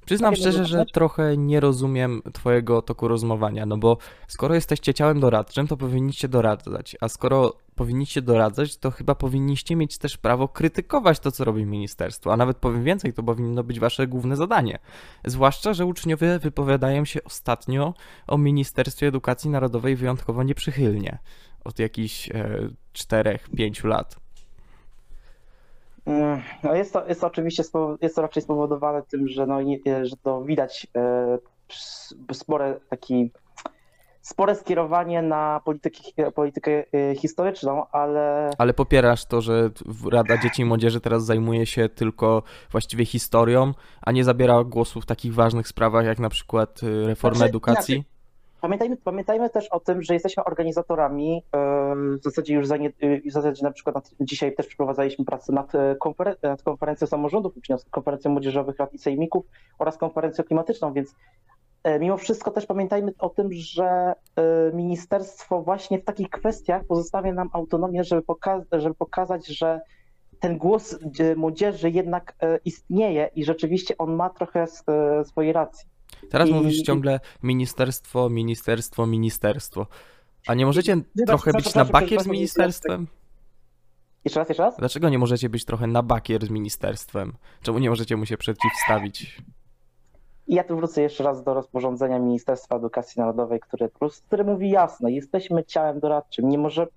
Przyznam 0.09 0.35
szczerze, 0.35 0.65
że 0.65 0.85
trochę 0.85 1.37
nie 1.37 1.59
rozumiem 1.59 2.21
Twojego 2.33 2.81
toku 2.81 3.07
rozmowania, 3.07 3.65
no 3.65 3.77
bo 3.77 3.97
skoro 4.27 4.55
jesteście 4.55 4.93
ciałem 4.93 5.19
doradczym, 5.19 5.67
to 5.67 5.77
powinniście 5.77 6.27
doradzać, 6.27 6.95
a 7.01 7.09
skoro 7.09 7.53
powinniście 7.75 8.21
doradzać, 8.21 8.77
to 8.77 8.91
chyba 8.91 9.15
powinniście 9.15 9.75
mieć 9.75 9.97
też 9.97 10.17
prawo 10.17 10.47
krytykować 10.47 11.19
to, 11.19 11.31
co 11.31 11.43
robi 11.43 11.65
ministerstwo, 11.65 12.33
a 12.33 12.37
nawet 12.37 12.57
powiem 12.57 12.83
więcej, 12.83 13.13
to 13.13 13.23
powinno 13.23 13.63
być 13.63 13.79
Wasze 13.79 14.07
główne 14.07 14.35
zadanie. 14.35 14.79
Zwłaszcza, 15.25 15.73
że 15.73 15.85
uczniowie 15.85 16.39
wypowiadają 16.39 17.05
się 17.05 17.23
ostatnio 17.23 17.93
o 18.27 18.37
Ministerstwie 18.37 19.07
Edukacji 19.07 19.49
Narodowej 19.49 19.95
wyjątkowo 19.95 20.43
nieprzychylnie, 20.43 21.17
od 21.63 21.79
jakichś 21.79 22.29
e, 22.29 22.69
4-5 22.93 23.85
lat. 23.85 24.28
Mm, 26.09 26.41
No 26.63 26.75
jest, 26.75 26.93
to, 26.93 27.07
jest 27.07 27.21
to 27.21 27.27
oczywiście 27.27 27.63
jest 28.01 28.15
to 28.15 28.21
raczej 28.21 28.43
spowodowane 28.43 29.01
tym, 29.03 29.27
że, 29.27 29.45
no, 29.45 29.61
nie, 29.61 29.79
że 30.03 30.17
to 30.17 30.43
widać 30.43 30.87
e, 30.95 31.37
spore 32.33 32.79
taki 32.89 33.31
spore 34.21 34.55
skierowanie 34.55 35.21
na 35.21 35.61
polityki, 35.65 36.13
politykę 36.35 36.83
e, 36.93 37.15
historyczną, 37.15 37.85
ale 37.91 38.49
Ale 38.57 38.73
popierasz 38.73 39.25
to, 39.25 39.41
że 39.41 39.69
Rada 40.11 40.37
Dzieci 40.37 40.61
i 40.61 40.65
Młodzieży 40.65 41.01
teraz 41.01 41.25
zajmuje 41.25 41.65
się 41.65 41.89
tylko 41.89 42.43
właściwie 42.71 43.05
historią, 43.05 43.73
a 44.01 44.11
nie 44.11 44.23
zabiera 44.23 44.63
głosu 44.63 45.01
w 45.01 45.05
takich 45.05 45.33
ważnych 45.33 45.67
sprawach 45.67 46.05
jak 46.05 46.19
na 46.19 46.29
przykład 46.29 46.79
reforma 47.05 47.37
Znaczy, 47.37 47.49
edukacji? 47.49 48.03
Pamiętajmy, 48.61 48.97
pamiętajmy 48.97 49.49
też 49.49 49.67
o 49.67 49.79
tym, 49.79 50.01
że 50.01 50.13
jesteśmy 50.13 50.43
organizatorami. 50.43 51.43
W 52.19 52.23
zasadzie 52.23 52.53
już 52.53 52.67
za 52.67 52.77
nie, 52.77 52.87
e, 52.87 53.21
w 53.21 53.31
zasadzie 53.31 53.63
na 53.63 53.71
przykład 53.71 54.11
dzisiaj 54.19 54.55
też 54.55 54.67
przeprowadzaliśmy 54.67 55.25
pracę 55.25 55.53
nad, 55.53 55.75
e, 55.75 55.95
konferen- 55.95 56.35
nad 56.43 56.63
konferencją 56.63 57.07
samorządów 57.07 57.57
uczniowskich, 57.57 57.91
konferencją 57.91 58.31
młodzieżowych 58.31 58.77
rad 58.77 58.93
i 58.93 58.97
sejmików 58.97 59.45
oraz 59.79 59.97
konferencją 59.97 60.43
klimatyczną, 60.43 60.93
więc 60.93 61.15
e, 61.83 61.99
mimo 61.99 62.17
wszystko 62.17 62.51
też 62.51 62.65
pamiętajmy 62.65 63.11
o 63.19 63.29
tym, 63.29 63.47
że 63.51 64.13
e, 64.35 64.43
ministerstwo 64.73 65.61
właśnie 65.61 65.99
w 65.99 66.05
takich 66.05 66.29
kwestiach 66.29 66.83
pozostawia 66.85 67.33
nam 67.33 67.49
autonomię, 67.53 68.03
żeby, 68.03 68.21
poka- 68.21 68.63
żeby 68.71 68.95
pokazać, 68.95 69.47
że 69.47 69.81
ten 70.39 70.57
głos 70.57 70.99
młodzieży 71.35 71.89
jednak 71.89 72.35
istnieje 72.65 73.29
i 73.35 73.43
rzeczywiście 73.45 73.97
on 73.97 74.15
ma 74.15 74.29
trochę 74.29 74.61
s- 74.63 74.83
e, 74.89 75.25
swojej 75.25 75.53
racji. 75.53 75.89
Teraz 76.29 76.49
I- 76.49 76.53
mówisz 76.53 76.81
ciągle 76.81 77.19
ministerstwo, 77.43 78.29
ministerstwo, 78.29 79.05
ministerstwo. 79.05 79.87
A 80.47 80.53
nie 80.53 80.65
możecie 80.65 80.97
trochę 81.27 81.51
być 81.51 81.75
na 81.75 81.85
bakier 81.85 82.23
z 82.23 82.27
ministerstwem? 82.27 83.07
Jeszcze 84.25 84.39
raz, 84.39 84.49
jeszcze 84.49 84.63
raz? 84.63 84.77
Dlaczego 84.77 85.09
nie 85.09 85.19
możecie 85.19 85.49
być 85.49 85.65
trochę 85.65 85.87
na 85.87 86.03
bakier 86.03 86.45
z 86.45 86.49
ministerstwem? 86.49 87.33
Czemu 87.61 87.79
nie 87.79 87.89
możecie 87.89 88.17
mu 88.17 88.25
się 88.25 88.37
przeciwstawić? 88.37 89.41
I 90.47 90.55
ja 90.55 90.63
tu 90.63 90.75
wrócę 90.75 91.01
jeszcze 91.01 91.23
raz 91.23 91.43
do 91.43 91.53
rozporządzenia 91.53 92.19
Ministerstwa 92.19 92.75
Edukacji 92.75 93.19
Narodowej, 93.19 93.59
które, 93.59 93.89
które 94.27 94.43
mówi 94.43 94.69
jasno, 94.69 95.09
jesteśmy 95.09 95.63
ciałem 95.63 95.99
doradczym, 95.99 96.49
nie, 96.49 96.57
może, 96.57 96.87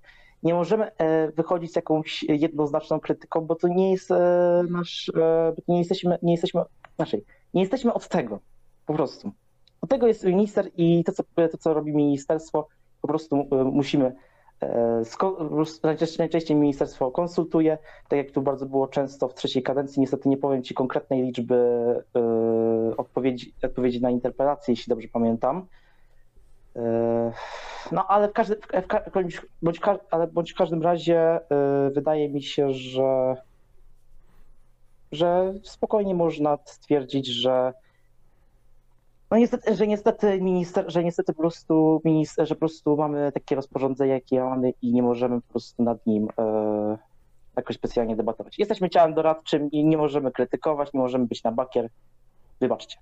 nie 0.42 0.54
możemy 0.54 0.96
e, 0.96 1.32
wychodzić 1.32 1.72
z 1.72 1.76
jakąś 1.76 2.22
jednoznaczną 2.22 3.00
krytyką, 3.00 3.40
bo 3.40 3.54
to 3.54 3.68
nie 3.68 3.90
jest 3.92 4.10
e, 4.10 4.64
nasz, 4.70 5.12
e, 5.16 5.54
nie 5.68 5.78
jesteśmy, 5.78 6.18
nie 6.22 6.32
jesteśmy, 6.32 6.62
znaczy, 6.96 7.22
nie 7.54 7.60
jesteśmy 7.60 7.92
od 7.94 8.08
tego, 8.08 8.40
po 8.86 8.94
prostu. 8.94 9.32
Od 9.80 9.90
tego 9.90 10.06
jest 10.06 10.24
minister 10.24 10.70
i 10.76 11.04
to, 11.04 11.12
co, 11.12 11.22
to, 11.50 11.58
co 11.58 11.74
robi 11.74 11.92
ministerstwo, 11.92 12.68
po 13.02 13.08
prostu 13.08 13.36
e, 13.36 13.64
musimy 13.64 14.14
e, 14.62 15.02
najczęściej, 15.82 16.18
najczęściej 16.18 16.56
ministerstwo 16.56 17.10
konsultuje, 17.10 17.78
tak 18.08 18.16
jak 18.16 18.30
tu 18.30 18.42
bardzo 18.42 18.66
było 18.66 18.88
często 18.88 19.28
w 19.28 19.34
trzeciej 19.34 19.62
kadencji, 19.62 20.00
niestety 20.00 20.28
nie 20.28 20.36
powiem 20.36 20.62
Ci 20.62 20.74
konkretnej 20.74 21.22
liczby 21.22 21.54
e, 22.16 22.96
odpowiedzi, 22.96 23.54
odpowiedzi 23.62 24.00
na 24.00 24.10
interpelacje, 24.10 24.72
jeśli 24.72 24.90
dobrze 24.90 25.08
pamiętam. 25.08 25.66
No 27.92 28.06
ale 28.06 28.28
w, 28.28 28.32
każdy, 28.32 28.56
w, 28.56 29.46
bądź, 29.62 29.80
ale 30.10 30.26
bądź 30.26 30.52
w 30.52 30.56
każdym 30.56 30.82
razie 30.82 31.40
wydaje 31.94 32.28
mi 32.28 32.42
się, 32.42 32.72
że, 32.72 33.36
że 35.12 35.54
spokojnie 35.62 36.14
można 36.14 36.58
stwierdzić, 36.64 37.26
że 37.26 37.72
no 39.32 39.38
niestety, 39.38 39.76
że 39.76 39.86
niestety 39.86 40.40
minister, 40.40 40.84
że 40.88 41.04
niestety 41.04 41.32
po 41.32 41.42
prostu 41.42 42.00
minister, 42.04 42.48
że 42.48 42.54
po 42.54 42.58
prostu 42.58 42.96
mamy 42.96 43.32
takie 43.32 43.54
rozporządzenie, 43.54 44.12
jakie 44.12 44.40
mamy 44.40 44.72
i 44.82 44.92
nie 44.92 45.02
możemy 45.02 45.40
po 45.40 45.48
prostu 45.48 45.82
nad 45.82 46.06
nim 46.06 46.28
e, 46.38 46.98
jakoś 47.56 47.76
specjalnie 47.76 48.16
debatować. 48.16 48.58
Jesteśmy 48.58 48.90
ciałem 48.90 49.14
doradczym 49.14 49.70
i 49.70 49.84
nie 49.84 49.96
możemy 49.96 50.32
krytykować, 50.32 50.92
nie 50.92 51.00
możemy 51.00 51.26
być 51.26 51.44
na 51.44 51.52
bakier. 51.52 51.88
Wybaczcie. 52.60 52.96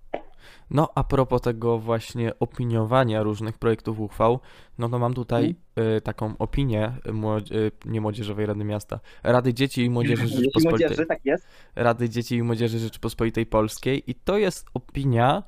No, 0.70 0.88
a 0.94 1.04
propos 1.04 1.40
tego 1.40 1.78
właśnie 1.78 2.38
opiniowania 2.38 3.22
różnych 3.22 3.58
projektów 3.58 4.00
uchwał, 4.00 4.40
no 4.78 4.88
to 4.88 4.98
mam 4.98 5.14
tutaj 5.14 5.54
y, 5.96 6.00
taką 6.00 6.34
opinię 6.38 6.92
młodzi- 7.06 7.54
y, 7.54 7.70
nie 7.86 8.00
Młodzieżowej 8.00 8.46
Rady 8.46 8.64
Miasta, 8.64 9.00
Rady 9.22 9.54
Dzieci 9.54 9.84
i 9.84 9.90
Młodzieży 9.90 10.28
Rzeczypospolitej. 10.28 10.86
młodzieży, 10.86 11.06
tak 11.06 11.24
jest. 11.24 11.46
Rady 11.76 12.08
Dzieci 12.08 12.36
i 12.36 12.42
Młodzieży 12.42 12.78
Rzeczypospolitej 12.78 13.46
Polskiej 13.46 14.10
i 14.10 14.14
to 14.14 14.38
jest 14.38 14.66
opinia, 14.74 15.42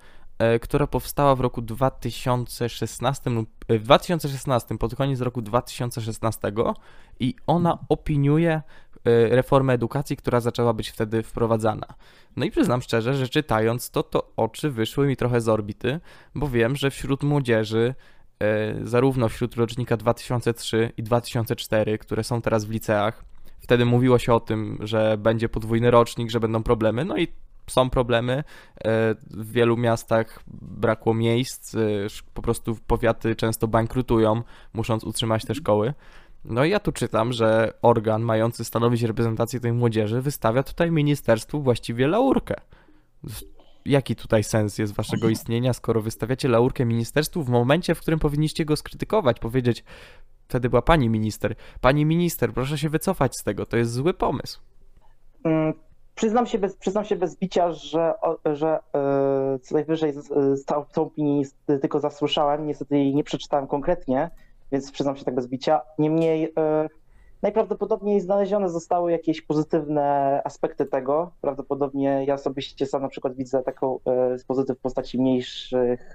która 0.62 0.86
powstała 0.86 1.34
w 1.34 1.40
roku 1.40 1.62
2016 1.62 3.30
lub 3.30 3.48
e, 3.68 3.78
w 3.78 3.82
2016, 3.82 4.78
pod 4.78 4.94
koniec 4.94 5.20
roku 5.20 5.42
2016 5.42 6.52
i 7.20 7.34
ona 7.46 7.78
opiniuje 7.88 8.52
e, 8.52 8.62
reformę 9.28 9.72
edukacji, 9.72 10.16
która 10.16 10.40
zaczęła 10.40 10.72
być 10.72 10.88
wtedy 10.88 11.22
wprowadzana. 11.22 11.86
No 12.36 12.44
i 12.44 12.50
przyznam 12.50 12.82
szczerze, 12.82 13.14
że 13.14 13.28
czytając 13.28 13.90
to, 13.90 14.02
to 14.02 14.32
oczy 14.36 14.70
wyszły 14.70 15.06
mi 15.06 15.16
trochę 15.16 15.40
z 15.40 15.48
orbity, 15.48 16.00
bo 16.34 16.48
wiem, 16.48 16.76
że 16.76 16.90
wśród 16.90 17.22
młodzieży, 17.22 17.94
e, 18.40 18.86
zarówno 18.86 19.28
wśród 19.28 19.54
rocznika 19.54 19.96
2003 19.96 20.92
i 20.96 21.02
2004, 21.02 21.98
które 21.98 22.24
są 22.24 22.42
teraz 22.42 22.64
w 22.64 22.70
liceach, 22.70 23.24
Wtedy 23.62 23.84
mówiło 23.84 24.18
się 24.18 24.34
o 24.34 24.40
tym, 24.40 24.78
że 24.80 25.18
będzie 25.18 25.48
podwójny 25.48 25.90
rocznik, 25.90 26.30
że 26.30 26.40
będą 26.40 26.62
problemy, 26.62 27.04
no 27.04 27.18
i 27.18 27.28
są 27.66 27.90
problemy. 27.90 28.32
E, 28.32 28.44
W 29.30 29.52
wielu 29.52 29.76
miastach 29.76 30.42
brakło 30.62 31.14
miejsc, 31.14 31.74
e, 31.74 31.78
po 32.34 32.42
prostu 32.42 32.76
powiaty 32.86 33.36
często 33.36 33.68
bankrutują, 33.68 34.42
musząc 34.74 35.04
utrzymać 35.04 35.44
te 35.44 35.54
szkoły. 35.54 35.94
No 36.44 36.64
i 36.64 36.70
ja 36.70 36.80
tu 36.80 36.92
czytam, 36.92 37.32
że 37.32 37.72
organ 37.82 38.22
mający 38.22 38.64
stanowić 38.64 39.02
reprezentację 39.02 39.60
tej 39.60 39.72
młodzieży 39.72 40.20
wystawia 40.20 40.62
tutaj 40.62 40.90
ministerstwu 40.90 41.62
właściwie 41.62 42.08
laurkę. 42.08 42.54
Jaki 43.84 44.16
tutaj 44.16 44.44
sens 44.44 44.78
jest 44.78 44.94
waszego 44.94 45.28
istnienia, 45.28 45.72
skoro 45.72 46.02
wystawiacie 46.02 46.48
laurkę 46.48 46.84
ministerstwu 46.84 47.42
w 47.42 47.48
momencie, 47.48 47.94
w 47.94 48.00
którym 48.00 48.18
powinniście 48.20 48.64
go 48.64 48.76
skrytykować, 48.76 49.38
powiedzieć, 49.38 49.84
wtedy 50.48 50.70
była 50.70 50.82
pani 50.82 51.08
minister, 51.08 51.54
pani 51.80 52.04
minister, 52.04 52.52
proszę 52.52 52.78
się 52.78 52.88
wycofać 52.88 53.36
z 53.36 53.42
tego, 53.42 53.66
to 53.66 53.76
jest 53.76 53.92
zły 53.92 54.14
pomysł. 54.14 54.60
Przyznam 56.22 56.46
się 56.46 56.58
bez, 56.58 56.76
przyznam 56.76 57.04
się 57.04 57.16
bez 57.16 57.36
bicia, 57.36 57.72
że, 57.72 58.14
że 58.52 58.78
e, 58.94 59.58
co 59.58 59.74
najwyżej 59.74 60.12
z- 60.12 60.32
e, 60.32 60.54
tą, 60.66 61.02
opinię 61.02 61.42
tylko 61.66 62.00
zasłyszałem, 62.00 62.66
niestety 62.66 62.98
jej 62.98 63.14
nie 63.14 63.24
przeczytałem 63.24 63.66
konkretnie, 63.66 64.30
więc 64.72 64.92
przyznam 64.92 65.16
się 65.16 65.24
tak 65.24 65.34
bez 65.34 65.46
bicia. 65.46 65.80
Niemniej 65.98 66.52
e, 66.58 66.88
najprawdopodobniej 67.42 68.20
znalezione 68.20 68.68
zostały 68.68 69.12
jakieś 69.12 69.40
pozytywne 69.42 70.40
aspekty 70.44 70.86
tego. 70.86 71.32
Prawdopodobnie 71.40 72.24
ja 72.26 72.34
osobiście 72.34 72.86
sam 72.86 73.02
na 73.02 73.08
przykład 73.08 73.34
widzę 73.36 73.62
taką 73.62 73.98
e, 74.06 74.36
pozytyw 74.46 74.78
w 74.78 74.80
postaci 74.80 75.18
mniejszych, 75.20 76.14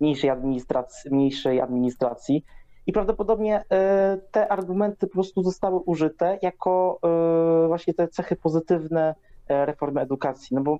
mniejszej 0.00 0.30
administracji, 0.30 1.10
mniejszej 1.10 1.60
administracji. 1.60 2.44
I 2.86 2.92
prawdopodobnie 2.92 3.64
e, 3.70 4.18
te 4.30 4.48
argumenty 4.48 5.06
po 5.06 5.12
prostu 5.12 5.42
zostały 5.42 5.80
użyte 5.80 6.38
jako 6.42 6.98
e, 7.64 7.68
właśnie 7.68 7.94
te 7.94 8.08
cechy 8.08 8.36
pozytywne 8.36 9.14
e, 9.48 9.66
reformy 9.66 10.00
edukacji. 10.00 10.56
No 10.56 10.62
bo 10.62 10.78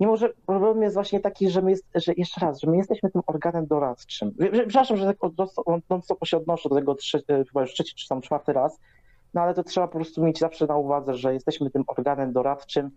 nie 0.00 0.06
może, 0.06 0.32
problem 0.46 0.82
jest 0.82 0.94
właśnie 0.94 1.20
taki, 1.20 1.50
że 1.50 1.62
my, 1.62 1.70
jest, 1.70 1.84
że 1.94 2.12
jeszcze 2.16 2.40
raz, 2.40 2.60
że 2.60 2.70
my 2.70 2.76
jesteśmy 2.76 3.10
tym 3.10 3.22
organem 3.26 3.66
doradczym. 3.66 4.34
Przepraszam, 4.52 4.96
że 4.96 5.06
tak 5.06 5.16
non-stop 5.90 6.18
się 6.26 6.36
odnoszę 6.36 6.68
do 6.68 6.74
tego 6.74 6.94
trze- 6.94 7.22
e, 7.28 7.44
chyba 7.44 7.60
już 7.60 7.72
trzeci 7.72 7.94
czy 7.94 8.08
tam 8.08 8.20
czwarty 8.20 8.52
raz, 8.52 8.80
no 9.34 9.40
ale 9.40 9.54
to 9.54 9.62
trzeba 9.62 9.88
po 9.88 9.98
prostu 9.98 10.22
mieć 10.22 10.38
zawsze 10.38 10.66
na 10.66 10.76
uwadze, 10.76 11.14
że 11.14 11.34
jesteśmy 11.34 11.70
tym 11.70 11.84
organem 11.86 12.32
doradczym 12.32 12.90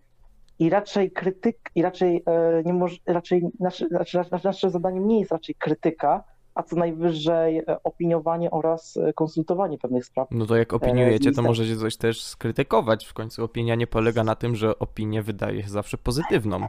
i 0.58 0.70
raczej 0.70 1.10
krytyk, 1.10 1.58
i 1.74 1.82
raczej 1.82 2.24
nie 2.64 2.72
może, 2.72 2.96
raczej 3.06 3.42
nasze, 3.60 3.86
nasze, 3.90 4.24
nasze 4.44 4.70
zadaniem 4.70 5.08
nie 5.08 5.20
jest 5.20 5.32
raczej 5.32 5.54
krytyka, 5.54 6.24
a 6.58 6.62
co 6.62 6.76
najwyżej 6.76 7.58
e, 7.58 7.82
opiniowanie 7.82 8.50
oraz 8.50 8.96
e, 8.96 9.12
konsultowanie 9.12 9.78
pewnych 9.78 10.04
spraw. 10.04 10.28
No 10.30 10.46
to 10.46 10.56
jak 10.56 10.72
opiniujecie, 10.72 11.32
to 11.32 11.42
możecie 11.42 11.76
coś 11.76 11.96
też 11.96 12.22
skrytykować. 12.22 13.06
W 13.06 13.14
końcu 13.14 13.44
opinia 13.44 13.74
nie 13.74 13.86
polega 13.86 14.24
na 14.24 14.34
tym, 14.34 14.56
że 14.56 14.78
opinię 14.78 15.22
wydaje 15.22 15.62
się 15.62 15.68
zawsze 15.68 15.98
pozytywną. 15.98 16.68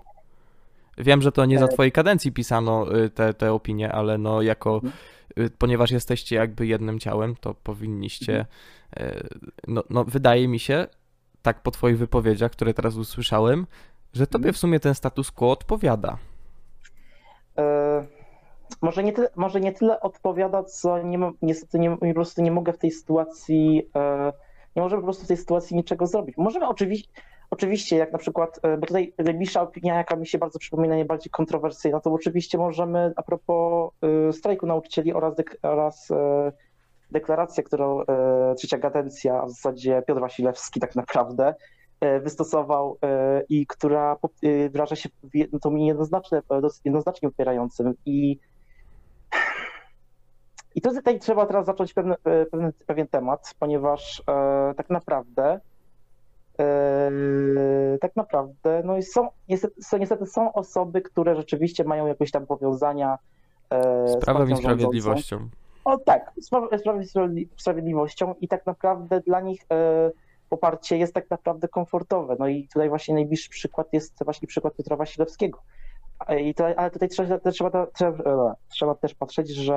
Wiem, 0.97 1.21
że 1.21 1.31
to 1.31 1.45
nie 1.45 1.59
za 1.59 1.65
E, 1.65 1.67
twojej 1.67 1.91
kadencji 1.91 2.31
pisano 2.31 2.97
y, 2.97 3.09
te, 3.09 3.33
te 3.33 3.53
opinie, 3.53 3.91
ale 3.91 4.17
no 4.17 4.41
jako, 4.41 4.73
Mhm. 4.75 4.93
y, 5.39 5.49
ponieważ 5.57 5.91
jesteście 5.91 6.35
jakby 6.35 6.67
jednym 6.67 6.99
ciałem, 6.99 7.35
to 7.35 7.53
powinniście, 7.53 8.45
y, 8.99 9.27
no, 9.67 9.83
no 9.89 10.05
wydaje 10.05 10.47
mi 10.47 10.59
się, 10.59 10.87
tak 11.41 11.61
po 11.63 11.71
twoich 11.71 11.97
wypowiedziach, 11.97 12.51
które 12.51 12.73
teraz 12.73 12.95
usłyszałem, 12.95 13.67
że 14.13 14.27
tobie 14.27 14.53
w 14.53 14.57
sumie 14.57 14.79
ten 14.79 14.95
status 14.95 15.31
quo 15.31 15.51
odpowiada. 15.51 16.17
Może, 18.81 19.03
nie 19.03 19.13
tyle, 19.13 19.29
może 19.35 19.59
nie 19.59 19.73
tyle 19.73 19.99
odpowiada, 19.99 20.63
co 20.63 21.03
nie, 21.03 21.19
niestety 21.41 21.79
nie, 21.79 21.97
po 21.97 22.13
prostu 22.13 22.41
nie 22.41 22.51
mogę 22.51 22.73
w 22.73 22.77
tej 22.77 22.91
sytuacji, 22.91 23.89
e, 23.95 24.33
nie 24.75 24.81
możemy 24.81 25.01
po 25.01 25.05
prostu 25.05 25.23
w 25.23 25.27
tej 25.27 25.37
sytuacji 25.37 25.75
niczego 25.75 26.07
zrobić. 26.07 26.37
Możemy 26.37 26.67
oczywiście, 26.67 27.09
oczywiście 27.49 27.97
jak 27.97 28.11
na 28.11 28.17
przykład, 28.17 28.59
e, 28.63 28.77
bo 28.77 28.87
tutaj 28.87 29.13
najbliższa 29.17 29.61
opinia, 29.61 29.95
jaka 29.95 30.15
mi 30.15 30.27
się 30.27 30.37
bardzo 30.37 30.59
przypomina, 30.59 30.95
najbardziej 30.95 31.29
kontrowersyjna, 31.31 31.99
to 31.99 32.13
oczywiście 32.13 32.57
możemy 32.57 33.13
a 33.15 33.23
propos 33.23 33.91
e, 34.29 34.33
strajku 34.33 34.65
nauczycieli 34.65 35.13
oraz, 35.13 35.35
dek, 35.35 35.57
oraz 35.61 36.07
deklaracja, 37.11 37.63
którą 37.63 38.01
trzecia 38.57 38.77
kadencja, 38.77 39.41
a 39.41 39.45
w 39.45 39.49
zasadzie 39.49 40.03
Piotr 40.07 40.21
Wasilewski 40.21 40.79
tak 40.79 40.95
naprawdę 40.95 41.55
wystosował 42.21 42.97
i 43.49 43.67
która 43.67 44.17
wyraża 44.71 44.95
się 44.95 45.09
w 45.23 45.35
je- 45.35 45.47
to 45.61 45.71
mi 45.71 45.87
jednoznaczne, 45.87 46.41
e, 46.49 46.61
dosyć 46.61 46.81
jednoznacznie 46.85 47.29
upierającym 47.29 47.93
i 48.05 48.39
i 50.79 50.81
to 50.81 50.93
tutaj 50.93 51.19
trzeba 51.19 51.45
teraz 51.45 51.65
zacząć 51.65 51.93
pewne, 51.93 52.15
pewien, 52.51 52.73
pewien 52.87 53.07
temat, 53.07 53.55
ponieważ 53.59 54.23
e, 54.27 54.73
tak 54.77 54.89
naprawdę 54.89 55.59
e, 56.59 57.97
tak 58.01 58.15
naprawdę 58.15 58.81
no 58.85 58.97
i 58.97 59.03
są 59.03 59.27
niestety, 59.49 59.83
są 59.83 59.97
niestety 59.97 60.25
są 60.25 60.53
osoby, 60.53 61.01
które 61.01 61.35
rzeczywiście 61.35 61.83
mają 61.83 62.07
jakieś 62.07 62.31
tam 62.31 62.45
powiązania 62.45 63.17
e, 63.69 64.07
z 64.07 64.17
prawem 64.17 64.47
i 64.47 64.49
rządzącą. 64.49 64.61
sprawiedliwością. 64.61 65.49
O 65.85 65.97
tak, 65.97 66.31
z 66.41 66.51
pra- 66.51 66.77
z 66.79 66.83
Prawem 66.83 67.01
i 67.01 67.05
Sprawiedli- 67.05 67.47
Sprawiedliwością 67.57 68.35
i 68.41 68.47
tak 68.47 68.65
naprawdę 68.65 69.21
dla 69.21 69.41
nich 69.41 69.61
e, 69.71 70.11
poparcie 70.49 70.97
jest 70.97 71.13
tak 71.13 71.29
naprawdę 71.29 71.67
komfortowe. 71.67 72.35
No 72.39 72.47
i 72.47 72.67
tutaj 72.67 72.89
właśnie 72.89 73.15
najbliższy 73.15 73.49
przykład 73.49 73.93
jest 73.93 74.23
właśnie 74.23 74.47
przykład 74.47 74.75
Piotra 74.75 74.95
Wasilewskiego. 74.95 75.59
I 76.39 76.53
to, 76.53 76.79
ale 76.79 76.91
tutaj 76.91 77.09
trzeba, 77.09 77.39
trzeba, 77.51 77.87
trzeba, 77.87 78.55
trzeba 78.69 78.95
też 78.95 79.15
patrzeć, 79.15 79.49
że 79.49 79.75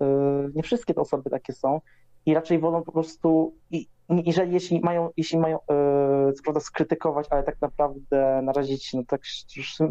e, 0.00 0.06
nie 0.54 0.62
wszystkie 0.62 0.94
te 0.94 1.00
osoby 1.00 1.30
takie 1.30 1.52
są 1.52 1.80
i 2.26 2.34
raczej 2.34 2.58
wolą 2.58 2.82
po 2.82 2.92
prostu, 2.92 3.54
i 3.70 3.88
jeżeli 4.08 4.52
jeśli 4.52 4.80
mają, 4.80 5.10
jeśli 5.16 5.38
mają 5.38 5.58
e, 5.58 6.32
co 6.32 6.42
prawda 6.42 6.60
skrytykować, 6.60 7.26
ale 7.30 7.42
tak 7.42 7.60
naprawdę 7.60 8.40
narazić 8.42 8.94
no 8.94 9.02
tak 9.08 9.20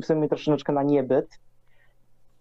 w 0.01 0.05
sumie 0.05 0.27
troszeczkę 0.29 0.73
na 0.73 0.83
niebyt. 0.83 1.39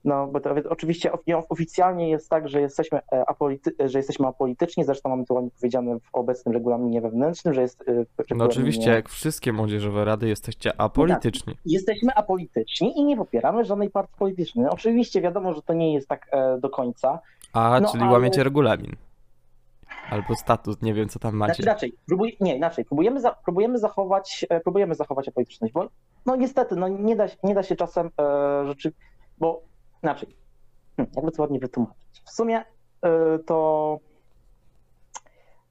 No, 0.04 0.26
bo 0.26 0.40
to 0.40 0.54
oczywiście 0.68 1.12
of- 1.12 1.20
oficjalnie 1.48 2.10
jest 2.10 2.30
tak, 2.30 2.48
że 2.48 2.60
jesteśmy, 2.60 2.98
e, 3.12 3.24
apolity- 3.28 3.88
że 3.88 3.98
jesteśmy 3.98 4.26
apolityczni, 4.26 4.84
zresztą 4.84 5.08
mamy 5.08 5.24
to 5.26 5.34
ładnie 5.34 5.50
powiedziane 5.60 5.98
w 6.00 6.08
obecnym 6.12 6.54
regulaminie 6.54 7.00
wewnętrznym, 7.00 7.54
że 7.54 7.62
jest 7.62 7.80
e, 7.80 7.84
w 7.84 7.88
No 7.88 8.04
regulaminie- 8.18 8.44
oczywiście, 8.52 8.90
jak 8.90 9.08
wszystkie 9.08 9.52
młodzieżowe 9.52 10.04
rady, 10.04 10.28
jesteście 10.28 10.80
apolityczni. 10.80 11.54
Jesteśmy 11.66 12.14
apolityczni 12.14 12.98
i 12.98 13.04
nie 13.04 13.16
popieramy 13.16 13.64
żadnej 13.64 13.90
partii 13.90 14.14
politycznej. 14.18 14.66
Oczywiście 14.70 15.20
wiadomo, 15.20 15.52
że 15.52 15.62
to 15.62 15.72
nie 15.72 15.94
jest 15.94 16.08
tak 16.08 16.26
e, 16.32 16.58
do 16.60 16.70
końca. 16.70 17.18
A, 17.52 17.80
No, 17.80 17.90
czyli 17.92 18.02
ale- 18.02 18.12
łamiecie 18.12 18.44
regulamin. 18.44 18.92
Albo 20.10 20.34
statut, 20.34 20.82
nie 20.82 20.94
wiem 20.94 21.08
co 21.08 21.18
tam 21.18 21.34
macie. 21.34 21.54
Znaczy 21.54 21.62
inaczej, 21.62 21.94
próbuj, 22.06 22.36
nie, 22.40 22.56
inaczej, 22.56 22.84
próbujemy, 22.84 23.20
za, 23.20 23.30
próbujemy, 23.44 23.78
zachować, 23.78 24.46
e, 24.48 24.60
próbujemy 24.60 24.94
zachować 24.94 25.28
apolityczność, 25.28 25.72
bo 25.74 25.88
no 26.26 26.36
niestety, 26.36 26.76
no 26.76 26.88
nie 26.88 27.16
da, 27.16 27.28
się- 27.28 27.36
nie 27.44 27.54
da 27.54 27.62
się 27.62 27.76
czasem 27.76 28.10
e, 28.20 28.66
rzeczy, 28.66 28.92
bo 29.38 29.62
inaczej, 30.04 30.28
hm, 30.96 31.06
jakby 31.16 31.32
to 31.32 31.42
ładnie 31.42 31.58
wytłumaczyć. 31.58 32.22
W 32.24 32.30
sumie 32.30 32.64
e, 33.02 33.38
to, 33.46 33.98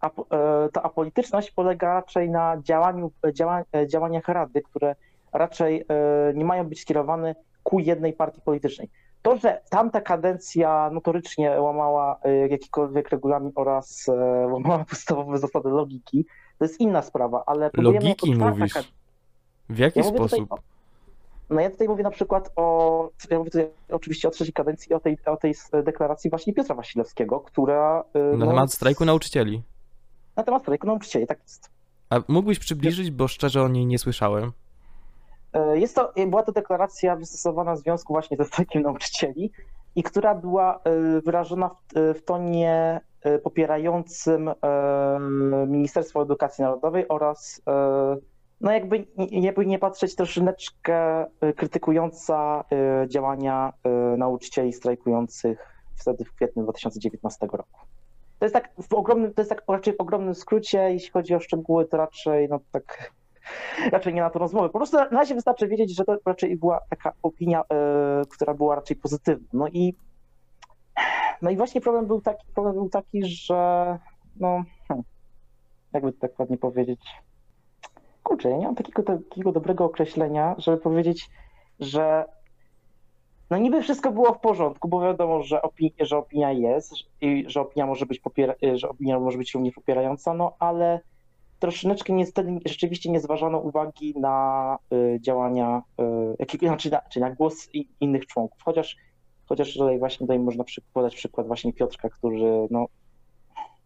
e, 0.04 0.70
ta 0.74 0.84
apolityczność 0.84 1.52
polega 1.52 1.94
raczej 1.94 2.30
na 2.30 2.58
działaniu, 2.62 3.12
działa, 3.34 3.64
e, 3.76 3.88
działaniach 3.88 4.28
rady, 4.28 4.62
które 4.62 4.96
raczej 5.34 5.86
e, 5.90 6.34
nie 6.34 6.46
mają 6.46 6.64
być 6.64 6.82
skierowane 6.82 7.36
ku 7.64 7.80
jednej 7.80 8.14
partii 8.14 8.42
politycznej. 8.42 8.90
To, 9.22 9.38
że 9.38 9.62
tamta 9.70 10.02
kadencja 10.02 10.90
notorycznie 10.94 11.62
łamała 11.62 12.20
e, 12.24 12.48
jakikolwiek 12.48 13.10
regulamin 13.10 13.52
oraz 13.56 14.08
łamała 14.52 14.86
podstawowe 14.90 15.38
zasady 15.38 15.70
logiki, 15.70 16.26
to 16.60 16.66
jest 16.66 16.80
inna 16.80 17.02
sprawa, 17.02 17.44
ale 17.46 17.70
Logiki 17.74 18.36
mówisz? 18.36 18.94
W 19.70 19.78
jaki 19.78 20.00
ja 20.00 20.06
tutaj 20.06 20.28
sposób? 20.28 20.52
o- 20.52 20.73
No 21.54 21.62
ja 21.62 21.70
tutaj 21.70 21.88
mówię 21.88 22.04
na 22.04 22.12
przykład 22.12 22.52
o, 22.56 23.10
ja 23.30 23.38
mówię 23.38 23.52
tutaj 23.52 23.70
oczywiście 23.92 24.28
o 24.28 24.32
trzeciej 24.32 24.54
kadencji, 24.54 24.94
o 24.94 25.00
tej, 25.00 25.18
o 25.26 25.38
tej 25.38 25.54
deklaracji 25.84 26.30
właśnie 26.30 26.54
Piotra 26.54 26.76
Wasilewskiego, 26.76 27.40
która... 27.40 28.04
e, 28.14 28.20
Na 28.20 28.46
no, 28.46 28.52
temat 28.52 28.74
strajku 28.74 29.06
nauczycieli. 29.06 29.64
Na 30.36 30.44
temat 30.44 30.62
strajku 30.62 30.88
nauczycieli, 30.88 31.28
tak 31.28 31.40
jest. 31.44 31.70
A 32.10 32.20
mógłbyś 32.28 32.60
przybliżyć, 32.60 33.12
bo 33.12 33.28
szczerze 33.28 33.64
o 33.64 33.68
niej 33.68 33.86
nie 33.86 34.00
słyszałem. 34.00 34.52
E, 35.54 35.78
Jest 35.80 35.96
to, 35.96 36.14
była 36.28 36.44
to 36.44 36.52
deklaracja 36.52 37.16
wystosowana 37.16 37.76
w 37.76 37.80
związku 37.80 38.14
właśnie 38.14 38.38
ze 38.38 38.46
strajkiem 38.46 38.82
nauczycieli 38.82 39.52
i 39.96 40.04
która 40.04 40.36
była 40.36 40.80
e, 40.84 41.22
wyrażona 41.22 41.70
w, 41.70 41.98
e, 41.98 42.14
w 42.14 42.26
tonie 42.26 43.02
e, 43.22 43.40
popierającym 43.40 44.50
e, 44.50 44.54
Ministerstwo 45.68 46.22
Edukacji 46.22 46.62
Narodowej 46.64 47.08
oraz 47.08 47.62
e, 47.68 48.16
no 48.64 48.72
jakby, 48.72 49.06
jakby 49.32 49.66
nie 49.66 49.80
patrzeć 49.80 50.16
troszeczkę 50.16 51.26
e, 51.42 51.54
krytykująca 51.54 52.64
e, 52.72 53.08
działania 53.08 53.74
e, 53.84 53.90
nauczycieli 54.18 54.74
strajkujących 54.74 55.58
wtedy 55.96 56.26
w 56.26 56.34
kwietniu 56.34 56.64
2019 56.64 57.48
roku. 57.52 57.80
To 58.40 58.46
jest 58.46 58.54
tak 58.54 58.70
w 58.90 58.94
ogromnym, 58.94 59.34
to 59.34 59.42
jest 59.42 59.50
tak 59.50 59.64
raczej 59.68 59.94
w 59.94 60.02
ogromnym 60.02 60.36
skrócie, 60.36 60.80
jeśli 60.80 61.12
chodzi 61.12 61.36
o 61.36 61.40
szczegóły, 61.40 61.86
to 61.86 61.98
raczej 61.98 62.50
no 62.50 62.60
tak 62.72 63.12
raczej 63.92 64.14
nie 64.14 64.22
na 64.22 64.30
to 64.30 64.40
rozmowę. 64.40 64.70
Po 64.70 64.80
prostu 64.80 64.98
na 64.98 65.06
razie 65.10 65.36
wystarczy 65.36 65.68
wiedzieć, 65.68 65.96
że 65.96 66.04
to 66.04 66.18
raczej 66.26 66.58
była 66.58 66.80
taka 66.90 67.14
opinia, 67.24 67.64
która 68.30 68.54
była 68.54 68.76
raczej 68.76 68.98
pozytywna. 68.98 69.48
No 69.54 69.68
i 69.68 69.96
no 71.42 71.50
i 71.50 71.58
właśnie 71.58 71.82
problem 71.82 72.06
był 72.06 72.22
taki, 72.22 72.46
problem 72.54 72.76
był 72.76 72.90
taki, 72.90 73.26
że 73.26 73.98
no 74.36 74.64
hmm, 74.88 75.04
jakby 75.94 76.14
to 76.14 76.20
tak 76.20 76.40
ładnie 76.40 76.58
powiedzieć. 76.58 77.00
Kurczę, 78.24 78.50
ja 78.50 78.58
nie 78.58 78.66
mam 78.66 78.76
takiego, 78.76 79.04
takiego 79.04 79.52
dobrego 79.52 79.86
określenia, 79.86 80.56
żeby 80.58 80.78
powiedzieć, 80.78 81.30
że 81.80 82.26
no 83.50 83.58
niby 83.58 83.82
wszystko 83.82 84.12
było 84.12 84.34
w 84.34 84.40
porządku, 84.40 84.88
bo 84.88 85.02
wiadomo, 85.02 85.44
że, 85.44 85.62
opi- 85.62 85.94
że 86.00 86.18
opinia 86.18 86.52
jest 86.52 86.94
i 87.22 87.46
że 87.48 87.62
opinia 87.62 87.86
może 87.86 88.06
być 88.06 88.20
popiera- 88.20 88.56
że 88.76 88.90
opinia 88.90 89.20
może 89.20 89.38
być 89.38 89.54
również 89.54 89.74
popierająca, 89.74 90.34
no 90.34 90.56
ale 90.60 91.00
troszeczkę 91.60 92.14
niestety 92.14 92.60
rzeczywiście 92.66 93.12
nie 93.12 93.20
zważano 93.20 93.60
uwagi 93.60 94.14
na 94.20 94.78
y, 94.94 95.20
działania, 95.22 95.82
y, 96.54 96.58
znaczy, 96.68 96.92
na, 96.92 97.02
czy 97.02 97.20
na 97.20 97.32
głos 97.32 97.70
innych 98.00 98.26
członków. 98.26 98.62
Chociaż, 98.64 98.98
chociaż 99.46 99.74
tutaj 99.74 100.00
właśnie 100.00 100.28
tutaj 100.28 100.40
można 100.40 100.64
przy, 100.64 100.82
podać 100.94 101.16
przykład 101.16 101.48
właśnie 101.48 101.74
Piotrka, 101.74 102.10
który 102.10 102.68
no 102.72 102.86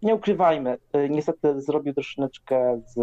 nie 0.02 0.16
ukrywajmy, 0.16 0.78
y, 0.96 1.10
niestety 1.10 1.62
zrobił 1.62 1.94
troszeczkę 1.94 2.82
z 2.86 2.98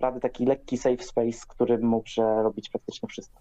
Rady 0.00 0.20
taki 0.20 0.46
lekki 0.46 0.78
safe 0.78 1.02
space, 1.02 1.46
który 1.48 1.78
może 1.78 2.22
robić 2.42 2.70
praktycznie 2.70 3.08
wszystko. 3.08 3.40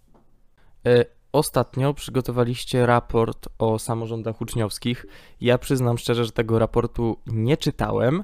E, 0.85 1.05
Ostatnio 1.33 1.93
przygotowaliście 1.93 2.85
raport 2.85 3.49
o 3.59 3.79
samorządach 3.79 4.41
uczniowskich. 4.41 5.05
Ja 5.41 5.57
przyznam 5.57 5.97
szczerze, 5.97 6.25
że 6.25 6.31
tego 6.31 6.59
raportu 6.59 7.17
nie 7.27 7.57
czytałem, 7.57 8.23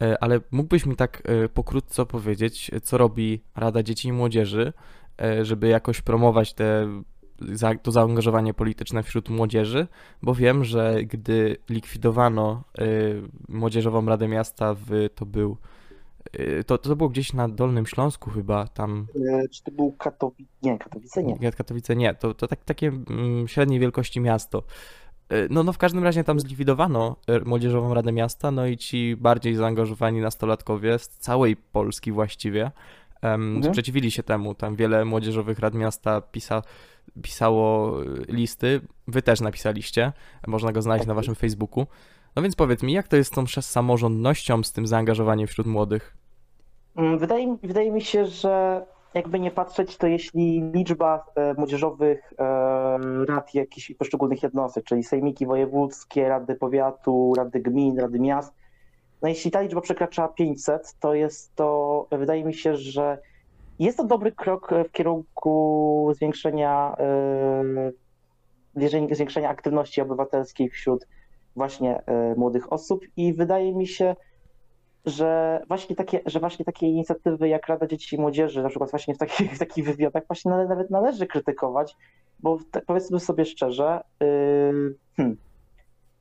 e, 0.00 0.22
ale 0.22 0.40
mógłbyś 0.50 0.86
mi 0.86 0.96
tak 0.96 1.22
e, 1.24 1.48
pokrótce 1.48 2.02
opowiedzieć, 2.02 2.70
co 2.82 2.98
robi 2.98 3.42
Rada 3.56 3.82
Dzieci 3.82 4.08
i 4.08 4.12
Młodzieży, 4.12 4.72
żeby 5.42 5.68
jakoś 5.68 6.02
promować 6.02 6.54
te, 6.54 6.88
to 7.82 7.92
zaangażowanie 7.92 8.54
polityczne 8.54 9.02
wśród 9.02 9.28
młodzieży, 9.28 9.86
bo 10.22 10.34
wiem, 10.34 10.64
że 10.64 11.04
gdy 11.04 11.56
likwidowano 11.68 12.62
Młodzieżową 13.48 14.06
Radę 14.06 14.28
Miasta, 14.28 14.74
w, 14.74 15.08
to 15.14 15.26
był 15.26 15.56
to, 16.66 16.78
to 16.78 16.96
było 16.96 17.08
gdzieś 17.08 17.32
na 17.32 17.48
Dolnym 17.48 17.86
Śląsku 17.86 18.30
chyba, 18.30 18.66
tam 18.66 19.06
Y, 19.16 19.48
Czy 19.48 19.62
to 19.64 19.70
był 19.70 19.92
Katowice? 19.92 20.50
Nie, 20.62 20.78
Katowice 20.78 21.22
nie. 21.24 21.34
nie, 21.40 21.52
Katowice 21.52 21.96
nie, 21.96 22.14
to, 22.14 22.34
to 22.34 22.48
tak, 22.48 22.64
takie 22.64 22.88
mm, 22.88 23.48
średniej 23.48 23.80
wielkości 23.80 24.20
miasto. 24.20 24.62
Y, 25.32 25.48
No, 25.50 25.62
no 25.62 25.72
w 25.72 25.78
każdym 25.78 26.04
razie 26.04 26.24
tam 26.24 26.40
zlikwidowano 26.40 27.16
y, 27.30 27.44
Młodzieżową 27.44 27.94
Radę 27.94 28.12
Miasta, 28.12 28.50
no 28.50 28.66
i 28.66 28.76
ci 28.76 29.16
bardziej 29.16 29.54
zaangażowani 29.54 30.20
nastolatkowie 30.20 30.98
z 30.98 31.08
całej 31.08 31.56
Polski 31.56 32.12
właściwie 32.12 32.70
Mhm. 33.22 33.64
sprzeciwili 33.64 34.10
się 34.10 34.22
temu. 34.22 34.54
Tam 34.54 34.76
wiele 34.76 35.04
młodzieżowych 35.04 35.58
rad 35.58 35.74
miasta 35.74 36.20
pisa, 36.20 36.62
pisało 37.22 38.02
y, 38.02 38.24
listy, 38.28 38.80
wy 39.08 39.22
też 39.22 39.40
napisaliście, 39.40 40.12
można 40.46 40.72
go 40.72 40.82
znaleźć 40.82 41.06
na 41.06 41.10
Tak. 41.14 41.16
waszym 41.16 41.34
Facebooku. 41.34 41.86
No 42.36 42.42
więc 42.42 42.56
powiedz 42.56 42.82
mi, 42.82 42.92
jak 42.92 43.08
to 43.08 43.16
jest 43.16 43.32
z 43.32 43.34
tą 43.34 43.46
samorządnością, 43.46 44.62
z 44.62 44.72
tym 44.72 44.86
zaangażowaniem 44.86 45.46
wśród 45.46 45.66
młodych? 45.66 46.16
Mm, 46.96 47.18
Wydaje, 47.18 47.56
wydaje 47.62 47.92
mi 47.92 48.00
się, 48.02 48.26
że 48.26 48.86
jakby 49.14 49.40
nie 49.40 49.50
patrzeć, 49.50 49.96
to 49.96 50.06
jeśli 50.06 50.62
liczba 50.74 51.26
e, 51.34 51.54
młodzieżowych 51.54 52.32
e, 52.38 52.44
rad 53.28 53.54
jakichś 53.54 53.94
poszczególnych 53.94 54.42
jednostek, 54.42 54.84
czyli 54.84 55.02
sejmiki 55.04 55.46
wojewódzkie, 55.46 56.28
rady 56.28 56.54
powiatu, 56.54 57.32
rady 57.36 57.60
gmin, 57.60 57.98
rady 57.98 58.18
miast, 58.20 58.54
no 59.22 59.28
jeśli 59.28 59.50
ta 59.50 59.60
liczba 59.60 59.80
przekracza 59.80 60.28
500, 60.28 60.94
to 61.00 61.14
jest 61.14 61.54
to, 61.54 62.06
wydaje 62.12 62.44
mi 62.44 62.54
się, 62.54 62.76
że 62.76 63.18
jest 63.78 63.96
to 63.98 64.04
dobry 64.04 64.32
krok 64.32 64.70
w 64.88 64.92
kierunku 64.92 66.12
zwiększenia, 66.14 66.96
e, 66.98 67.92
jeżeli- 68.76 69.14
zwiększenia 69.14 69.48
aktywności 69.48 70.00
obywatelskiej 70.00 70.70
wśród 70.70 71.06
właśnie 71.56 72.02
e, 72.06 72.34
młodych 72.36 72.72
osób 72.72 73.04
i 73.16 73.32
wydaje 73.34 73.74
mi 73.74 73.86
się, 73.86 74.16
że 75.06 75.60
właśnie 75.68 75.96
takie, 75.96 76.20
że 76.26 76.40
właśnie 76.40 76.64
takie 76.64 76.86
inicjatywy 76.86 77.48
jak 77.48 77.66
Rada 77.66 77.86
Dzieci 77.86 78.16
i 78.16 78.18
Młodzieży, 78.18 78.62
na 78.62 78.68
przykład 78.68 78.90
właśnie 78.90 79.14
w 79.14 79.18
takich, 79.18 79.52
w 79.52 79.58
takich 79.58 79.84
wywiadach 79.84 80.22
właśnie 80.26 80.50
nawet 80.50 80.90
należy 80.90 81.26
krytykować, 81.26 81.96
bo 82.40 82.58
te, 82.70 82.82
powiedzmy 82.82 83.20
sobie 83.20 83.44
szczerze, 83.44 84.00
yy, 84.20 84.94
hmm, 85.16 85.36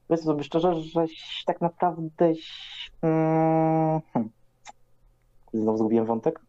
powiedzmy 0.08 0.32
sobie 0.32 0.44
szczerze, 0.44 0.76
że 0.76 1.06
tak 1.46 1.62
naprawdę 1.62 2.32
yy, 2.32 2.38
hmm, 3.02 4.30
znowu 5.54 5.78
zgubiłem 5.78 6.06
wątek. 6.06 6.40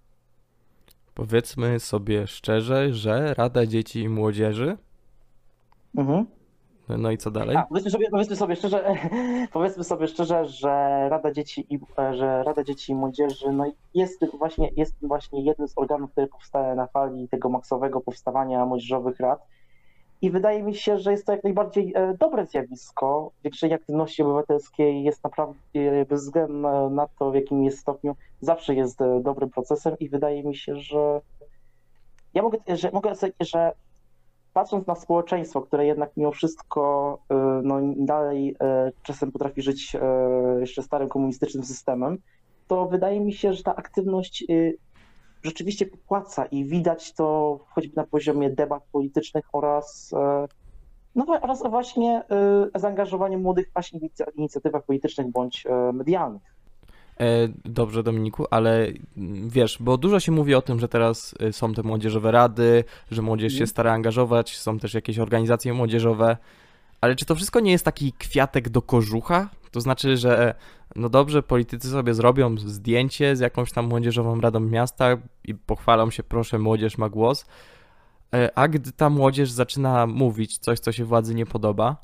Powiedzmy 1.14 1.80
sobie 1.80 2.26
szczerze, 2.26 2.92
że 2.92 3.34
Rada 3.34 3.66
Dzieci 3.66 4.00
i 4.00 4.08
Młodzieży, 4.08 4.76
Mhm. 5.96 6.26
No, 6.88 7.10
i 7.10 7.18
co 7.18 7.30
dalej? 7.30 7.56
A, 7.56 7.62
powiedzmy 7.62 7.90
sobie, 7.90 8.10
powiedzmy 8.10 8.36
sobie 8.36 8.56
szczerze, 8.56 8.94
powiedzmy 9.52 9.84
sobie 9.84 10.08
szczerze, 10.08 10.46
że 10.46 10.68
Rada 11.08 11.32
Dzieci 11.32 11.66
i 11.70 11.78
że 12.12 12.42
Rada 12.42 12.64
Dzieci 12.64 12.92
i 12.92 12.94
Młodzieży 12.94 13.52
no 13.52 13.64
jest 13.94 14.24
właśnie, 14.38 14.70
jest 14.76 14.94
właśnie 15.02 15.42
jednym 15.42 15.68
z 15.68 15.72
organów, 15.76 16.12
które 16.12 16.26
powstaje 16.26 16.74
na 16.74 16.86
fali 16.86 17.28
tego 17.28 17.48
maksowego 17.48 18.00
powstawania 18.00 18.66
młodzieżowych 18.66 19.20
rad. 19.20 19.46
I 20.22 20.30
wydaje 20.30 20.62
mi 20.62 20.74
się, 20.74 20.98
że 20.98 21.10
jest 21.10 21.26
to 21.26 21.32
jak 21.32 21.44
najbardziej 21.44 21.92
e, 21.94 22.14
dobre 22.20 22.46
zjawisko. 22.46 23.30
Zwiększenie 23.40 23.74
aktywności 23.74 24.22
obywatelskiej 24.22 25.04
jest 25.04 25.24
naprawdę, 25.24 25.54
e, 25.74 26.04
bez 26.04 26.24
względu 26.24 26.54
na- 26.90 27.08
to, 27.18 27.30
w 27.30 27.34
jakim 27.34 27.64
jest 27.64 27.78
stopniu, 27.78 28.16
zawsze 28.40 28.74
jest 28.74 29.00
e, 29.00 29.20
dobrym 29.20 29.50
procesem 29.50 29.96
i 30.00 30.08
wydaje 30.08 30.42
mi 30.42 30.56
się, 30.56 30.76
że 30.76 31.20
ja 32.34 32.42
mogę, 32.42 32.58
że, 32.68 32.90
mogę 32.90 33.12
że 33.40 33.72
patrząc 34.56 34.86
na 34.86 34.94
społeczeństwo, 34.94 35.62
które 35.62 35.86
jednak 35.86 36.10
mimo 36.16 36.32
wszystko 36.32 37.18
y, 37.30 37.34
no, 37.62 37.80
dalej 37.96 38.50
y, 38.88 38.92
czasem 39.02 39.32
potrafi 39.32 39.62
żyć 39.62 39.94
y, 39.94 40.60
jeszcze 40.60 40.82
starym 40.82 41.08
komunistycznym 41.08 41.64
systemem, 41.64 42.18
to 42.68 42.86
wydaje 42.86 43.20
mi 43.20 43.32
się, 43.32 43.52
że 43.52 43.62
ta 43.62 43.76
aktywność 43.76 44.44
rzeczywiście 45.42 45.86
popłaca 45.86 46.44
i 46.44 46.64
widać 46.64 47.12
to 47.12 47.58
choćby 47.68 47.92
na 47.96 48.04
poziomie 48.04 48.50
debat 48.50 48.82
politycznych 48.92 49.44
oraz, 49.52 50.12
e, 50.16 50.46
no, 51.14 51.26
oraz 51.42 51.62
właśnie 51.62 52.22
zaangażowanie 52.74 53.38
młodych 53.38 53.70
właśnie 53.72 54.00
w 54.00 54.36
inicjatywach 54.38 54.84
politycznych 54.84 55.30
bądź 55.30 55.66
e, 55.66 55.92
medialnych. 55.92 56.55
E, 57.20 57.48
Dobrze, 57.64 58.02
Dominiku, 58.02 58.46
ale 58.50 58.86
mm, 59.16 59.48
wiesz, 59.48 59.76
bo 59.80 59.98
dużo 59.98 60.20
się 60.20 60.32
mówi 60.32 60.54
o 60.54 60.62
tym, 60.62 60.80
że 60.80 60.88
teraz 60.88 61.34
y, 61.42 61.52
są 61.52 61.74
te 61.74 61.82
młodzieżowe 61.82 62.30
rady, 62.30 62.84
że 63.10 63.22
młodzież 63.22 63.52
się 63.52 63.56
Mhm. 63.56 63.66
stara 63.68 63.92
angażować, 63.92 64.56
są 64.56 64.78
też 64.78 64.94
jakieś 64.94 65.18
organizacje 65.18 65.74
młodzieżowe, 65.74 66.36
ale 67.00 67.16
czy 67.16 67.24
to 67.24 67.34
wszystko 67.34 67.60
nie 67.60 67.72
jest 67.72 67.84
taki 67.84 68.12
kwiatek 68.12 68.68
do 68.68 68.82
kożucha? 68.82 69.48
To 69.70 69.80
znaczy, 69.80 70.16
że 70.16 70.54
no 70.96 71.08
dobrze, 71.08 71.42
politycy 71.42 71.90
sobie 71.90 72.14
zrobią 72.14 72.58
zdjęcie 72.58 73.36
z 73.36 73.40
jakąś 73.40 73.72
tam 73.72 73.86
młodzieżową 73.86 74.40
radą 74.40 74.60
miasta 74.60 75.16
i 75.44 75.54
pochwalą 75.54 76.10
się, 76.10 76.22
proszę, 76.22 76.58
młodzież 76.58 76.98
ma 76.98 77.08
głos, 77.08 77.46
e, 78.34 78.58
a 78.58 78.68
gdy 78.68 78.92
ta 78.92 79.10
młodzież 79.10 79.50
zaczyna 79.50 80.06
mówić 80.06 80.58
coś, 80.58 80.80
co 80.80 80.92
się 80.92 81.04
władzy 81.04 81.34
nie 81.34 81.46
podoba, 81.46 81.96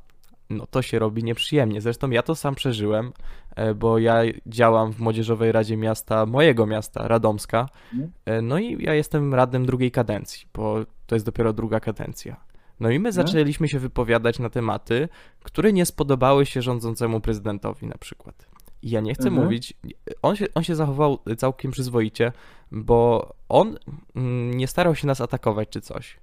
no 0.52 0.66
to 0.66 0.82
się 0.82 0.98
robi 0.98 1.24
nieprzyjemnie. 1.24 1.80
Zresztą 1.80 2.10
ja 2.10 2.22
to 2.22 2.34
sam 2.34 2.54
przeżyłem, 2.54 3.12
e, 3.56 3.74
bo 3.74 3.98
ja 3.98 4.16
działam 4.46 4.92
w 4.92 5.00
Młodzieżowej 5.00 5.52
Radzie 5.52 5.76
Miasta, 5.76 6.26
mojego 6.26 6.66
miasta, 6.66 7.08
Radomska. 7.08 7.68
Mhm. 7.92 8.12
E, 8.24 8.42
No 8.42 8.58
i 8.58 8.82
ja 8.84 8.94
jestem 8.94 9.34
radnym 9.34 9.66
drugiej 9.66 9.90
kadencji, 9.90 10.46
bo 10.54 10.76
to 11.06 11.16
jest 11.16 11.26
dopiero 11.26 11.52
druga 11.52 11.80
kadencja. 11.80 12.36
No 12.80 12.90
i 12.90 12.98
my 12.98 13.08
Mhm. 13.08 13.26
zaczęliśmy 13.26 13.68
się 13.68 13.78
wypowiadać 13.78 14.38
na 14.38 14.50
tematy, 14.50 15.08
które 15.42 15.72
nie 15.72 15.86
spodobały 15.86 16.46
się 16.46 16.62
rządzącemu 16.62 17.20
prezydentowi 17.20 17.86
na 17.86 17.98
przykład. 17.98 18.46
I 18.82 18.90
ja 18.90 19.00
nie 19.00 19.14
chcę 19.14 19.28
Mhm. 19.28 19.44
mówić, 19.44 19.74
on 20.22 20.36
się, 20.36 20.46
on 20.54 20.62
się 20.64 20.74
zachował 20.76 21.18
całkiem 21.36 21.70
przyzwoicie, 21.70 22.32
bo 22.72 23.30
on 23.48 23.78
mm, 24.16 24.54
nie 24.56 24.66
starał 24.66 24.94
się 24.94 25.06
nas 25.06 25.20
atakować 25.20 25.68
czy 25.68 25.80
coś. 25.80 26.18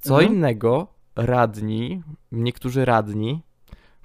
Co 0.00 0.14
Mhm. 0.14 0.34
innego 0.34 0.86
radni, 1.16 2.02
niektórzy 2.32 2.84
radni, 2.84 3.42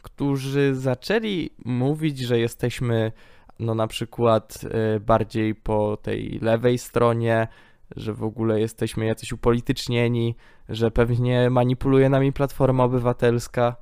którzy 0.01 0.75
zaczęli 0.75 1.49
mówić, 1.65 2.19
że 2.19 2.39
jesteśmy 2.39 3.11
no 3.59 3.75
na 3.75 3.87
przykład 3.87 4.59
e, 4.63 4.99
bardziej 4.99 5.55
po 5.55 5.97
tej 5.97 6.39
lewej 6.41 6.77
stronie, 6.77 7.47
że 7.95 8.13
w 8.13 8.23
ogóle 8.23 8.59
jesteśmy 8.59 9.05
jacyś 9.05 9.31
upolitycznieni, 9.31 10.35
że 10.69 10.91
pewnie 10.91 11.49
manipuluje 11.49 12.09
nami 12.09 12.33
Platforma 12.33 12.83
Obywatelska. 12.83 13.75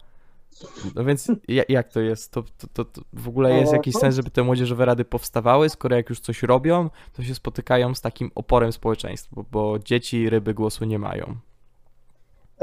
No 0.95 1.03
więc 1.03 1.31
ja- 1.47 1.63
jak 1.69 1.89
to 1.89 2.01
jest? 2.01 2.31
To, 2.31 2.43
to, 2.43 2.67
to, 2.73 2.85
to 2.85 3.01
w 3.13 3.27
ogóle 3.27 3.59
jest 3.59 3.73
E, 3.73 3.75
jakiś 3.75 3.95
sens, 3.95 4.15
żeby 4.15 4.29
te 4.29 4.43
młodzieżowe 4.43 4.85
rady 4.85 5.05
powstawały, 5.05 5.69
skoro 5.69 5.95
jak 5.95 6.09
już 6.09 6.19
coś 6.19 6.43
robią, 6.43 6.89
to 7.13 7.23
się 7.23 7.35
spotykają 7.35 7.95
z 7.95 8.01
takim 8.01 8.31
oporem 8.35 8.71
społeczeństwa, 8.71 9.41
bo, 9.51 9.79
dzieci 9.79 10.29
ryby 10.29 10.53
głosu 10.53 10.85
nie 10.85 10.99
mają. 10.99 11.35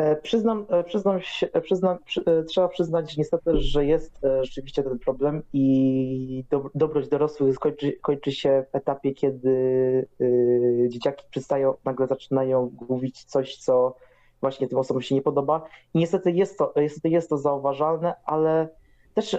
E, 0.00 0.16
Przyznam, 0.16 0.66
e, 0.68 0.84
przyznam 0.84 1.20
się, 1.20 1.48
e, 1.52 1.60
przyznam, 1.60 1.98
przy, 2.04 2.24
trzeba 2.48 2.68
przyznać 2.68 3.16
niestety, 3.16 3.50
że 3.56 3.86
jest 3.86 4.20
rzeczywiście 4.42 4.82
ten 4.82 4.98
problem 4.98 5.42
i 5.52 6.44
do, 6.50 6.70
dobroć 6.74 7.08
dorosłych 7.08 7.58
kończy, 7.58 7.92
kończy 7.92 8.32
się 8.32 8.64
w 8.72 8.74
etapie, 8.76 9.12
kiedy 9.12 10.06
dzieciaki 10.88 11.24
przestają, 11.30 11.74
nagle 11.84 12.06
zaczynają 12.06 12.72
mówić 12.88 13.24
coś, 13.24 13.56
co 13.56 13.94
właśnie 14.40 14.68
tym 14.68 14.78
osobom 14.78 15.02
się 15.02 15.14
nie 15.14 15.22
podoba. 15.22 15.66
I 15.94 15.98
niestety 15.98 16.30
jest 16.32 16.58
to, 16.58 16.72
niestety 16.76 17.08
jest 17.08 17.30
to 17.30 17.38
zauważalne, 17.38 18.14
ale 18.24 18.68
też 19.14 19.36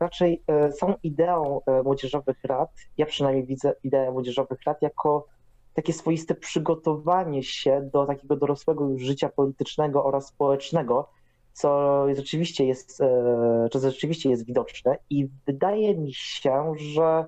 raczej, 0.00 0.42
są 0.70 0.94
ideą 1.02 1.60
młodzieżowych 1.84 2.44
rad, 2.44 2.70
ja 2.98 3.06
przynajmniej 3.06 3.46
widzę 3.46 3.74
ideę 3.84 4.10
młodzieżowych 4.10 4.62
rad 4.66 4.82
jako 4.82 5.26
takie 5.74 5.92
swoiste 5.92 6.34
przygotowanie 6.34 7.42
się 7.42 7.90
do 7.92 8.06
takiego 8.06 8.36
dorosłego 8.36 8.88
już 8.88 9.02
życia 9.02 9.28
politycznego 9.28 10.04
oraz 10.04 10.26
społecznego, 10.26 11.08
co 11.52 12.04
rzeczywiście 12.16 12.64
jest, 12.64 13.00
e, 13.00 13.68
co 13.72 13.78
rzeczywiście 13.78 14.30
jest 14.30 14.46
widoczne. 14.46 14.98
I 15.10 15.28
wydaje 15.46 15.96
mi 15.96 16.14
się, 16.14 16.72
że, 16.76 17.26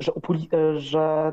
że, 0.00 0.12
e, 0.52 0.80
że, 0.80 1.32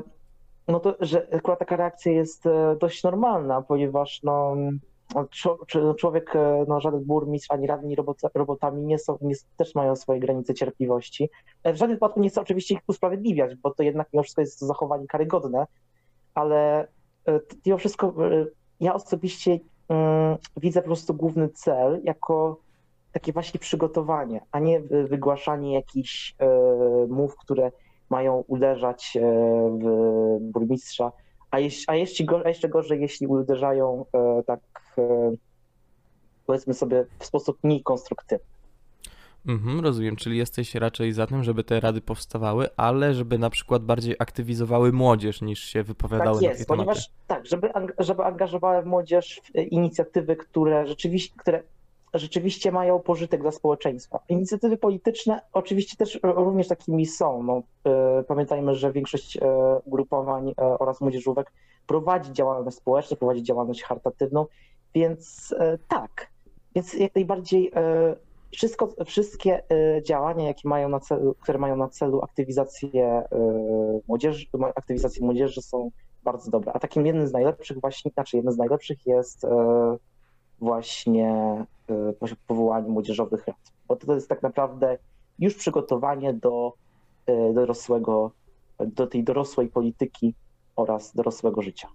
no 0.68 0.80
to, 0.80 0.96
że 1.00 1.28
akurat 1.32 1.58
taka 1.58 1.76
reakcja 1.76 2.12
jest 2.12 2.46
e, 2.46 2.76
dość 2.80 3.02
normalna, 3.02 3.62
ponieważ 3.62 4.22
no, 4.22 4.56
człowiek, 5.98 6.36
e, 6.36 6.64
no, 6.68 6.80
żaden 6.80 7.04
burmistrz 7.04 7.50
ani 7.50 7.66
radni 7.66 7.94
robota, 7.96 8.28
robotami 8.34 8.82
nie 8.82 8.98
są, 8.98 9.18
nie, 9.20 9.34
też 9.56 9.74
mają 9.74 9.96
swoje 9.96 10.20
granice 10.20 10.54
cierpliwości. 10.54 11.30
E, 11.62 11.72
W 11.72 11.76
żadnym 11.76 11.96
wypadku 11.96 12.20
nie 12.20 12.28
chcę 12.28 12.40
oczywiście 12.40 12.74
ich 12.74 12.80
usprawiedliwiać, 12.88 13.54
bo 13.54 13.70
to 13.74 13.82
jednak 13.82 14.08
mimo 14.12 14.22
wszystko 14.22 14.40
jest 14.40 14.60
zachowanie 14.60 15.06
karygodne, 15.06 15.66
ale 16.34 16.88
e, 17.28 17.40
mimo 17.66 17.78
wszystko 17.78 18.14
ja 18.80 18.94
osobiście 18.94 19.58
mm, 19.88 20.36
widzę 20.56 20.80
po 20.82 20.86
prostu 20.86 21.14
główny 21.14 21.48
cel 21.48 22.00
jako 22.04 22.60
takie 23.12 23.32
właśnie 23.32 23.60
przygotowanie, 23.60 24.40
a 24.52 24.58
nie 24.58 24.80
wy- 24.80 25.06
wygłaszanie 25.06 25.74
jakichś 25.74 26.36
mów, 27.08 27.36
które 27.36 27.72
mają 28.10 28.44
uderzać 28.46 29.18
w 29.80 30.38
burmistrza, 30.40 31.12
a, 31.56 31.58
jeś, 31.60 31.84
a, 31.86 31.94
jeszcze, 31.94 32.24
go- 32.24 32.42
a 32.44 32.48
jeszcze 32.48 32.68
gorzej, 32.68 33.00
jeśli 33.00 33.26
uderzają 33.26 34.04
e, 34.12 34.42
tak 34.46 34.60
e, 34.98 35.32
powiedzmy 36.46 36.74
sobie 36.74 37.04
w 37.18 37.24
sposób 37.26 37.58
mniej 37.62 37.82
konstruktywny. 37.82 38.46
Mhm, 39.46 39.80
rozumiem, 39.80 40.16
czyli 40.16 40.38
jesteś 40.38 40.74
raczej 40.74 41.12
za 41.12 41.26
tym, 41.26 41.42
żeby 41.44 41.64
te 41.64 41.80
rady 41.80 42.00
powstawały, 42.00 42.68
ale 42.76 43.14
żeby 43.14 43.38
na 43.38 43.50
przykład 43.50 43.84
bardziej 43.84 44.16
aktywizowały 44.18 44.92
młodzież 44.92 45.42
niż 45.42 45.64
się 45.64 45.82
wypowiadały 45.82 46.34
Tak 46.40 46.42
na 46.42 46.48
jest, 46.48 46.60
te 46.60 46.66
tematy. 46.66 46.84
ponieważ 46.86 47.10
tak, 47.26 47.46
żeby, 47.46 47.70
żeby 47.98 48.24
angażowały 48.24 48.84
młodzież 48.84 49.40
w 49.44 49.58
e, 49.58 49.62
inicjatywy, 49.62 50.36
które 50.36 50.86
rzeczywiście, 50.86 51.34
które 51.38 51.62
rzeczywiście 52.18 52.72
mają 52.72 52.98
pożytek 52.98 53.42
dla 53.42 53.50
społeczeństwa. 53.50 54.20
Inicjatywy 54.28 54.76
polityczne 54.76 55.40
oczywiście 55.52 55.96
też 55.96 56.20
również 56.22 56.68
takimi 56.68 57.06
są. 57.06 57.42
No, 57.42 57.62
e, 57.84 58.22
pamiętajmy, 58.22 58.74
że 58.74 58.92
większość 58.92 59.36
e, 59.36 59.40
ugrupowań 59.84 60.48
e, 60.48 60.54
oraz 60.78 61.00
młodzieżówek 61.00 61.52
prowadzi 61.86 62.32
działalność 62.32 62.76
społeczną, 62.76 63.16
prowadzi 63.16 63.42
działalność 63.42 63.82
charytatywną, 63.82 64.46
więc 64.94 65.54
tak. 65.88 66.30
Więc 66.74 66.94
jak 66.94 67.14
najbardziej 67.14 67.72
wszystko, 68.52 68.88
wszystkie 69.06 69.62
działania, 70.02 70.46
jakie 70.46 70.68
mają 70.68 70.88
na 70.88 71.00
celu, 71.00 71.34
które 71.34 71.58
mają 71.58 71.76
na 71.76 71.88
celu 71.88 72.22
aktywizację 72.22 73.22
młodzieży, 74.08 74.46
aktywizację 74.74 75.24
młodzieży 75.24 75.62
są 75.62 75.90
bardzo 76.24 76.50
dobre. 76.50 76.72
A 76.72 76.78
takim 76.78 77.06
jednym 77.06 77.26
z 77.26 77.32
najlepszych 77.32 77.80
właśnie, 77.80 78.10
znaczy 78.10 78.36
jednym 78.36 78.54
z 78.54 78.58
najlepszych 78.58 79.06
jest 79.06 79.46
właśnie 80.58 81.64
powołanie 82.46 82.88
młodzieżowych 82.88 83.46
rad. 83.46 83.72
Bo 83.88 83.96
to 83.96 84.14
jest 84.14 84.28
tak 84.28 84.42
naprawdę 84.42 84.98
już 85.38 85.54
przygotowanie 85.54 86.34
do 86.34 86.72
e, 87.26 87.52
dorosłego, 87.52 88.30
do 88.78 89.06
tej 89.06 89.24
dorosłej 89.24 89.68
polityki 89.68 90.34
oraz 90.76 91.14
dorosłego 91.14 91.62
życia. 91.62 91.88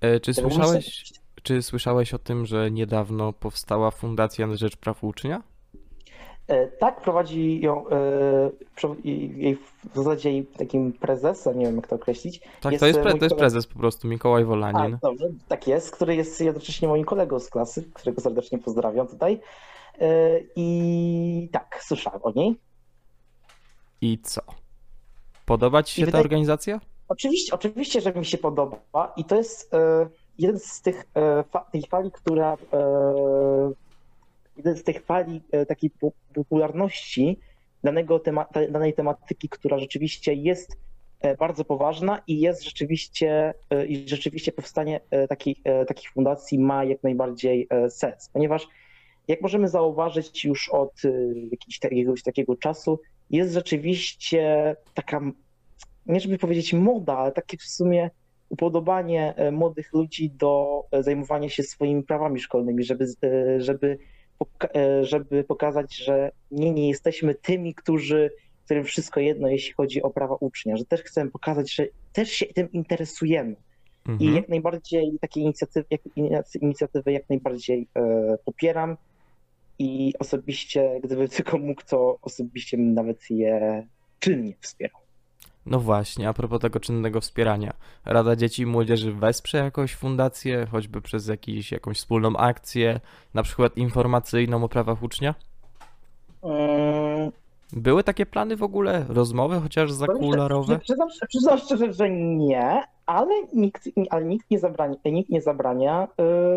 E, 0.00 0.20
Czy 0.20 0.34
słyszałeś, 0.34 1.12
czy 1.42 1.62
słyszałeś 1.62 2.14
o 2.14 2.18
tym, 2.18 2.46
że 2.46 2.70
niedawno 2.70 3.32
powstała 3.32 3.90
Fundacja 3.90 4.46
na 4.46 4.56
Rzecz 4.56 4.76
Praw 4.76 5.04
Ucznia? 5.04 5.42
E, 6.50 6.66
Tak, 6.68 7.00
prowadzi 7.00 7.60
ją, 7.60 7.88
e, 7.88 8.50
jej, 9.04 9.56
w 9.94 9.96
zasadzie 9.96 10.30
jej 10.32 10.46
takim 10.46 10.92
prezesem, 10.92 11.58
nie 11.58 11.66
wiem 11.66 11.76
jak 11.76 11.86
to 11.86 11.96
określić. 11.96 12.40
Tak, 12.60 12.72
Jest, 12.72 12.80
to 12.80 12.86
jest, 12.86 12.98
e, 12.98 13.02
pre, 13.02 13.14
to 13.18 13.24
jest 13.24 13.36
prezes 13.36 13.66
po 13.66 13.78
prostu, 13.78 14.08
Mikołaj 14.08 14.44
Wolanin. 14.44 14.94
A, 14.94 14.98
dobrze, 15.02 15.28
tak 15.48 15.66
jest, 15.66 15.90
który 15.90 16.16
jest 16.16 16.40
jednocześnie 16.40 16.88
moim 16.88 17.04
kolegą 17.04 17.38
z 17.40 17.50
klasy, 17.50 17.84
którego 17.94 18.20
serdecznie 18.20 18.58
pozdrawiam 18.58 19.06
tutaj. 19.08 19.40
I 20.56 21.48
tak, 21.52 21.80
słyszałem 21.82 22.20
o 22.22 22.32
niej. 22.32 22.54
I 24.00 24.18
co? 24.22 24.40
Podoba 25.46 25.82
ci 25.82 25.94
się 25.94 26.02
ta 26.02 26.06
wydaje- 26.06 26.24
organizacja? 26.24 26.80
Oczywiście, 27.08 27.54
oczywiście, 27.54 28.00
że 28.00 28.12
mi 28.12 28.24
się 28.24 28.38
podoba 28.38 29.12
i 29.16 29.24
to 29.24 29.36
jest 29.36 29.70
jeden 30.38 30.58
z 30.58 30.80
tych 30.82 31.04
fa- 31.50 31.64
tej 31.72 31.82
fali, 31.86 32.10
która 32.10 32.56
jeden 34.60 34.76
z 34.76 34.84
tych 34.84 35.04
fali 35.04 35.42
e, 35.52 35.66
takiej 35.66 35.90
po- 35.90 36.12
popularności 36.34 37.38
danego 37.84 38.18
tema, 38.18 38.46
danej 38.70 38.94
tematyki, 38.94 39.48
która 39.48 39.78
rzeczywiście 39.78 40.34
jest 40.34 40.76
e, 41.20 41.36
bardzo 41.36 41.64
poważna 41.64 42.22
i 42.26 42.40
jest 42.40 42.64
rzeczywiście 42.64 43.54
e, 43.70 43.86
i 43.86 44.08
rzeczywiście 44.08 44.52
powstanie 44.52 45.00
takiej 45.86 46.08
fundacji 46.14 46.58
ma 46.58 46.84
jak 46.84 47.02
najbardziej 47.02 47.68
sens, 47.88 48.30
ponieważ 48.32 48.68
jak 49.28 49.40
możemy 49.40 49.68
zauważyć 49.68 50.44
już 50.44 50.68
od 50.68 50.92
jakiegoś 51.82 52.22
takiego, 52.22 52.56
czasu, 52.56 53.00
jest 53.30 53.54
rzeczywiście 53.54 54.76
taka 54.94 55.20
nie 56.06 56.20
żeby 56.20 56.38
powiedzieć 56.38 56.72
moda, 56.72 57.18
ale 57.18 57.32
takie 57.32 57.56
w 57.56 57.62
sumie 57.62 58.10
upodobanie 58.48 59.34
młodych 59.52 59.92
ludzi 59.92 60.30
do 60.30 60.82
zajmowania 61.00 61.48
się 61.48 61.62
swoimi 61.62 62.02
prawami 62.02 62.40
szkolnymi, 62.40 62.84
żeby, 62.84 63.06
żeby, 63.58 63.98
żeby 65.02 65.44
pokazać, 65.44 65.96
że 65.96 66.30
nie, 66.50 66.72
nie 66.72 66.88
jesteśmy 66.88 67.34
tymi, 67.34 67.74
którzy 67.74 68.30
którym 68.70 68.84
wszystko 68.84 69.20
jedno, 69.20 69.48
jeśli 69.48 69.72
chodzi 69.72 70.02
o 70.02 70.10
prawa 70.10 70.36
ucznia, 70.40 70.76
że 70.76 70.84
też 70.84 71.02
chcemy 71.02 71.30
pokazać, 71.30 71.74
że 71.74 71.86
też 72.12 72.30
się 72.30 72.46
tym 72.46 72.72
interesujemy. 72.72 73.56
I 74.06 74.10
Mhm. 74.10 74.34
jak 74.34 74.48
najbardziej 74.48 75.18
takie 75.20 75.40
inicjatywy, 75.40 75.86
jak, 75.90 76.00
inicjatywy 76.60 77.12
jak 77.12 77.28
najbardziej 77.28 77.88
e, 77.94 78.38
popieram 78.44 78.96
i 79.78 80.12
osobiście, 80.18 81.00
gdyby 81.02 81.28
tylko 81.28 81.58
mógł, 81.58 81.82
to 81.88 82.18
osobiście 82.22 82.76
nawet 82.76 83.30
je 83.30 83.86
czynnie 84.18 84.54
wspierał. 84.60 85.00
No 85.66 85.80
właśnie, 85.80 86.28
a 86.28 86.32
propos 86.32 86.60
tego 86.60 86.80
czynnego 86.80 87.20
wspierania. 87.20 87.72
Rada 88.04 88.36
Dzieci 88.36 88.62
i 88.62 88.66
Młodzieży 88.66 89.12
wesprze 89.12 89.58
jakąś 89.58 89.94
fundację, 89.94 90.66
choćby 90.70 91.00
przez 91.00 91.28
jakiś, 91.28 91.72
jakąś 91.72 91.98
wspólną 91.98 92.36
akcję, 92.36 93.00
na 93.34 93.42
przykład 93.42 93.76
informacyjną 93.76 94.64
o 94.64 94.68
prawach 94.68 95.02
ucznia? 95.02 95.34
Mm, 96.42 97.32
Były 97.72 98.04
takie 98.04 98.26
plany 98.26 98.56
w 98.56 98.62
ogóle? 98.62 99.04
Rozmowy 99.08 99.60
chociaż 99.60 99.92
zakularowe? 99.92 100.78
Przyznam, 100.78 101.08
przyznam 101.28 101.58
szczerze, 101.58 101.92
że 101.92 102.10
nie, 102.10 102.82
ale 103.06 103.34
nikt, 103.54 103.88
ale 104.10 104.24
nikt 104.24 104.50
nie 104.50 104.58
zabrania, 104.58 104.96
nikt 105.04 105.30
nie 105.30 105.42
zabrania 105.42 106.08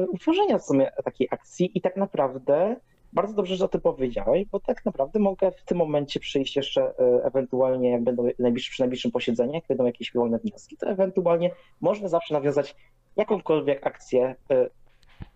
y, 0.03 0.09
utworzenia 0.09 0.57
w 0.57 0.63
sumie 0.63 0.91
takiej 1.05 1.27
akcji 1.31 1.77
i 1.77 1.81
tak 1.81 1.97
naprawdę 1.97 2.75
bardzo 3.13 3.33
dobrze, 3.33 3.55
że 3.55 3.65
o 3.65 3.67
tym 3.67 3.81
powiedziałeś, 3.81 4.45
bo 4.51 4.59
tak 4.59 4.85
naprawdę 4.85 5.19
mogę 5.19 5.51
w 5.51 5.63
tym 5.63 5.77
momencie 5.77 6.19
przyjść 6.19 6.55
jeszcze 6.55 6.89
y, 6.89 7.23
ewentualnie, 7.23 7.89
jak 7.89 8.03
będą 8.03 8.27
najbliższy, 8.39 8.71
przy 8.71 8.81
najbliższym 8.81 9.11
posiedzeniu, 9.11 9.53
jak 9.53 9.63
będą 9.67 9.85
jakieś 9.85 10.13
wolne 10.13 10.39
wnioski, 10.39 10.77
to 10.77 10.87
ewentualnie 10.87 11.51
można 11.81 12.07
zawsze 12.07 12.33
nawiązać 12.33 12.75
jakąkolwiek 13.15 13.87
akcję, 13.87 14.35
y, 14.51 14.69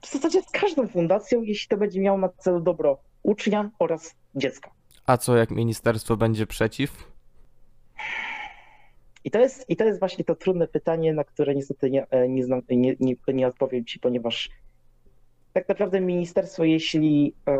w 0.02 0.12
zasadzie 0.12 0.42
z 0.42 0.52
każdą 0.52 0.88
fundacją, 0.88 1.42
jeśli 1.42 1.68
to 1.68 1.78
będzie 1.78 2.02
miało 2.02 2.18
na 2.18 2.30
celu 2.30 2.60
dobro 2.60 2.98
ucznia 3.24 3.70
oraz 3.80 4.16
dziecka. 4.36 4.72
A 5.06 5.18
co 5.18 5.38
jak 5.38 5.52
ministerstwo 5.52 6.18
będzie 6.18 6.48
przeciw? 6.48 7.12
I 9.24 9.32
to, 9.32 9.40
jest, 9.40 9.70
I 9.70 9.76
to 9.76 9.86
jest 9.86 10.00
właśnie 10.00 10.26
to 10.26 10.36
trudne 10.36 10.68
pytanie, 10.68 11.14
na 11.14 11.24
które 11.24 11.56
niestety 11.56 11.90
nie, 11.90 12.10
e, 12.10 12.30
nie, 12.30 12.44
znam, 12.44 12.62
nie, 12.70 12.96
nie, 13.00 13.16
nie 13.28 13.48
odpowiem 13.48 13.86
Ci, 13.86 14.00
ponieważ 14.00 14.50
tak 15.58 15.70
naprawdę 15.70 16.02
ministerstwo, 16.02 16.64
jeśli, 16.64 17.34
e, 17.48 17.58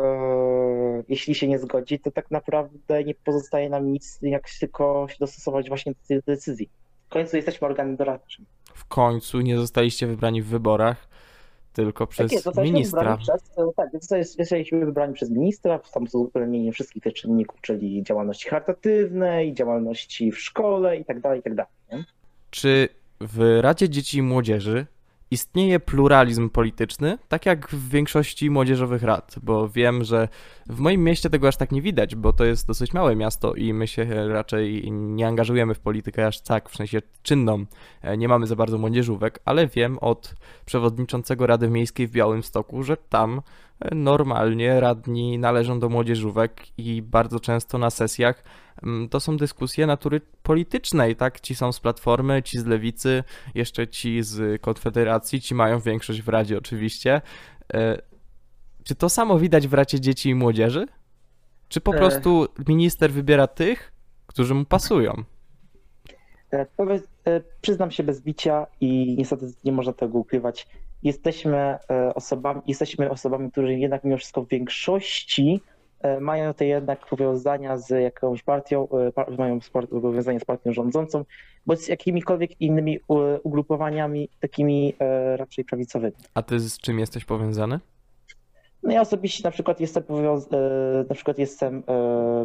jeśli 1.08 1.34
się 1.34 1.48
nie 1.48 1.58
zgodzi, 1.58 1.98
to 1.98 2.10
tak 2.10 2.30
naprawdę 2.30 3.04
nie 3.04 3.14
pozostaje 3.14 3.70
nam 3.70 3.92
nic, 3.92 4.18
jak 4.22 4.42
tylko 4.60 5.06
się 5.08 5.16
dostosować 5.20 5.68
właśnie 5.68 5.92
do 5.92 5.98
tej 6.08 6.20
decyzji. 6.26 6.70
W 7.06 7.08
końcu 7.08 7.36
jesteśmy 7.36 7.66
organem 7.66 7.96
doradczym. 7.96 8.46
W 8.74 8.84
końcu 8.84 9.40
nie 9.40 9.56
zostaliście 9.56 10.06
wybrani 10.06 10.42
w 10.42 10.46
wyborach, 10.46 11.08
tylko 11.72 12.06
przez 12.06 12.32
tak 12.32 12.44
jest, 12.44 12.58
ministra. 12.58 13.16
przez, 13.16 13.58
e, 13.58 13.72
tak, 13.76 13.88
zostaliśmy- 14.36 14.84
wybrani 14.86 15.14
przez 15.14 15.30
ministra, 15.30 15.78
tam 15.78 16.08
są 16.08 16.18
uwzględnienie 16.18 16.72
wszystkich 16.72 17.02
tych 17.02 17.14
czynników, 17.14 17.60
czyli 17.60 18.02
działalności 18.02 18.48
charytatywnej, 18.48 19.54
działalności 19.54 20.32
w 20.32 20.40
szkole 20.40 20.96
i 20.96 21.04
tak 21.04 21.20
dalej, 21.20 21.40
i 21.40 21.42
tak 21.42 21.54
dalej. 21.54 22.04
Czy 22.50 22.88
w 23.20 23.58
Radzie 23.60 23.88
Dzieci 23.88 24.18
i 24.18 24.22
Młodzieży 24.22 24.86
istnieje 25.30 25.80
pluralizm 25.80 26.50
polityczny, 26.50 27.18
tak 27.28 27.46
jak 27.46 27.68
w 27.68 27.88
większości 27.88 28.50
młodzieżowych 28.50 29.02
rad? 29.02 29.34
Bo 29.42 29.68
wiem, 29.68 30.04
że 30.04 30.28
w 30.66 30.78
moim 30.80 31.04
mieście 31.04 31.30
tego 31.30 31.48
aż 31.48 31.56
tak 31.56 31.72
nie 31.72 31.82
widać, 31.82 32.14
bo 32.14 32.32
to 32.32 32.44
jest 32.44 32.66
dosyć 32.66 32.92
małe 32.92 33.16
miasto 33.16 33.54
i 33.54 33.72
my 33.72 33.86
się 33.86 34.28
raczej 34.28 34.92
nie 34.92 35.26
angażujemy 35.26 35.74
w 35.74 35.80
politykę 35.80 36.26
aż 36.26 36.40
tak, 36.40 36.68
w 36.68 36.76
sensie 36.76 37.02
czynną. 37.22 37.64
E, 38.02 38.16
Nie 38.16 38.28
mamy 38.28 38.46
za 38.46 38.56
bardzo 38.56 38.78
młodzieżówek, 38.78 39.40
ale 39.44 39.66
wiem 39.66 39.98
od 39.98 40.34
przewodniczącego 40.66 41.46
Rady 41.46 41.68
Miejskiej 41.68 42.06
w 42.06 42.12
Białymstoku, 42.12 42.82
że 42.82 42.96
tam 42.96 43.42
normalnie 43.92 44.80
radni 44.80 45.38
należą 45.38 45.80
do 45.80 45.88
młodzieżówek 45.88 46.78
i 46.78 47.02
bardzo 47.02 47.40
często 47.40 47.78
na 47.78 47.90
sesjach 47.90 48.44
mm, 48.82 49.08
to 49.08 49.20
są 49.20 49.36
dyskusje 49.36 49.86
natury 49.86 50.20
politycznej, 50.42 51.16
tak? 51.16 51.40
Ci 51.40 51.54
są 51.54 51.72
z 51.72 51.80
Platformy, 51.80 52.42
ci 52.42 52.58
z 52.58 52.66
Lewicy, 52.66 53.24
jeszcze 53.54 53.88
ci 53.88 54.22
z 54.22 54.62
Konfederacji, 54.62 55.40
ci 55.40 55.54
mają 55.54 55.80
większość 55.80 56.22
w 56.22 56.28
Radzie 56.28 56.58
oczywiście. 56.58 57.20
E, 57.74 57.98
Czy 58.84 58.94
to 58.94 59.08
samo 59.08 59.38
widać 59.38 59.68
w 59.68 59.74
Radzie 59.74 60.00
Dzieci 60.00 60.28
i 60.28 60.34
Młodzieży? 60.34 60.86
Czy 61.68 61.80
po 61.80 61.94
E. 61.94 61.98
prostu 61.98 62.46
minister 62.68 63.12
wybiera 63.12 63.46
tych, 63.46 63.92
którzy 64.26 64.54
mu 64.54 64.64
pasują? 64.64 65.24
Powiedz, 66.76 67.02
e, 67.24 67.40
przyznam 67.60 67.90
się 67.90 68.02
bez 68.02 68.20
bicia 68.22 68.66
i 68.80 69.14
niestety 69.18 69.46
nie 69.64 69.72
można 69.72 69.92
tego 69.92 70.18
ukrywać. 70.18 70.66
Jesteśmy 71.02 71.56
e, 71.90 72.14
osobami, 72.14 72.60
jesteśmy 72.66 73.10
osobami, 73.10 73.50
które 73.50 73.74
jednak 73.74 74.04
mimo 74.04 74.16
wszystko 74.16 74.42
w 74.42 74.48
większości 74.48 75.60
e, 76.00 76.20
mają 76.20 76.54
te 76.54 76.66
jednak 76.66 77.06
powiązania 77.06 77.76
z 77.76 77.90
jakąś 77.90 78.42
partią, 78.42 78.88
e, 79.28 79.36
mają 79.38 79.58
powiązania 79.90 80.40
z 80.40 80.44
partią 80.44 80.72
rządzącą, 80.72 81.24
bądź 81.66 81.80
z 81.80 81.88
jakimikolwiek 81.88 82.60
innymi 82.60 82.98
ugrupowaniami 83.42 84.28
takimi 84.40 84.94
raczej 85.36 85.64
prawicowymi. 85.64 86.12
A 86.34 86.42
ty 86.42 86.60
z 86.60 86.78
czym 86.78 86.98
jesteś 86.98 87.24
powiązany? 87.24 87.80
No 88.82 88.92
ja 88.92 89.00
osobiście 89.00 89.44
na 89.44 89.50
przykład 89.50 89.80
jestem, 89.80 90.02
powiąz- 90.02 90.50
na 91.08 91.14
przykład 91.14 91.38
jestem 91.38 91.82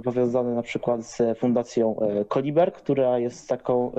powiązany 0.03 0.55
na 0.55 0.61
przykład 0.63 1.05
z 1.05 1.39
fundacją 1.39 1.95
Koliber, 2.27 2.73
która 2.73 3.19
jest 3.19 3.49
taką, 3.49 3.91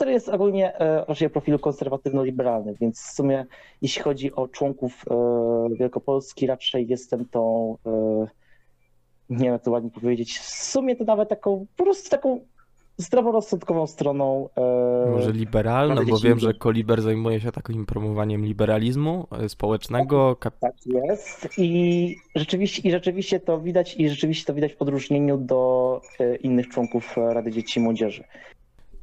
e, 0.00 0.04
no 0.04 0.10
jest 0.10 0.28
ogólnie 0.28 0.78
e, 0.80 1.04
raczej 1.08 1.30
profilu 1.30 1.58
konserwatywno-liberalnym, 1.58 2.74
więc 2.80 3.00
w 3.00 3.12
sumie 3.12 3.46
jeśli 3.82 4.02
chodzi 4.02 4.34
o 4.34 4.48
członków 4.48 5.04
e, 5.10 5.74
Wielkopolski, 5.78 6.46
raczej 6.46 6.88
jestem 6.88 7.24
tą, 7.24 7.76
e, 7.86 8.26
nie 9.30 9.44
wiem 9.44 9.52
jak 9.52 9.62
to 9.62 9.70
ładnie 9.70 9.90
powiedzieć, 9.90 10.38
w 10.38 10.48
sumie 10.48 10.96
to 10.96 11.04
nawet 11.04 11.28
taką, 11.28 11.66
po 11.76 11.84
prostu 11.84 12.10
taką 12.10 12.40
zdroworozsądkową 12.96 13.86
stroną. 13.86 14.48
Może 15.10 15.32
liberalną, 15.32 16.04
bo 16.10 16.18
wiem, 16.18 16.38
że. 16.38 16.54
Koliber 16.54 17.02
zajmuje 17.02 17.40
się 17.40 17.52
takim 17.52 17.86
promowaniem 17.86 18.44
liberalizmu 18.44 19.26
społecznego, 19.48 20.36
Tak 20.60 20.74
jest. 20.86 21.48
I 21.58 22.16
rzeczywiście, 22.34 22.88
I 22.88 22.90
rzeczywiście 22.90 23.40
to 23.40 23.60
widać, 23.60 23.96
i 23.98 24.08
rzeczywiście 24.08 24.46
to 24.46 24.54
widać 24.54 24.74
w 24.74 24.82
odróżnieniu 24.82 25.38
do 25.38 26.00
innych 26.40 26.68
członków 26.68 27.16
Rady 27.16 27.50
Dzieci 27.50 27.80
i 27.80 27.82
Młodzieży. 27.82 28.24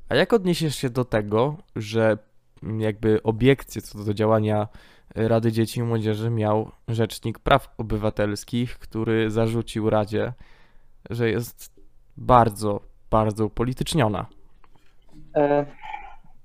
A 0.09 0.15
jak 0.15 0.33
odniesiesz 0.33 0.75
się 0.75 0.89
do 0.89 1.05
tego, 1.05 1.55
że 1.75 2.17
mm, 2.63 2.81
jakby 2.81 3.23
obiekcje 3.23 3.81
co 3.81 4.03
do 4.03 4.13
działania 4.13 4.67
Rady 5.15 5.51
Dzieci 5.51 5.79
i 5.79 5.83
Młodzieży 5.83 6.29
miał 6.29 6.71
Rzecznik 6.87 7.39
Praw 7.39 7.73
Obywatelskich, 7.77 8.79
który 8.79 9.31
zarzucił 9.31 9.89
Radzie, 9.89 10.33
że 11.09 11.29
jest 11.29 11.73
bardzo, 12.17 12.81
bardzo 13.11 13.45
upolityczniona. 13.45 14.25
E, 15.35 15.65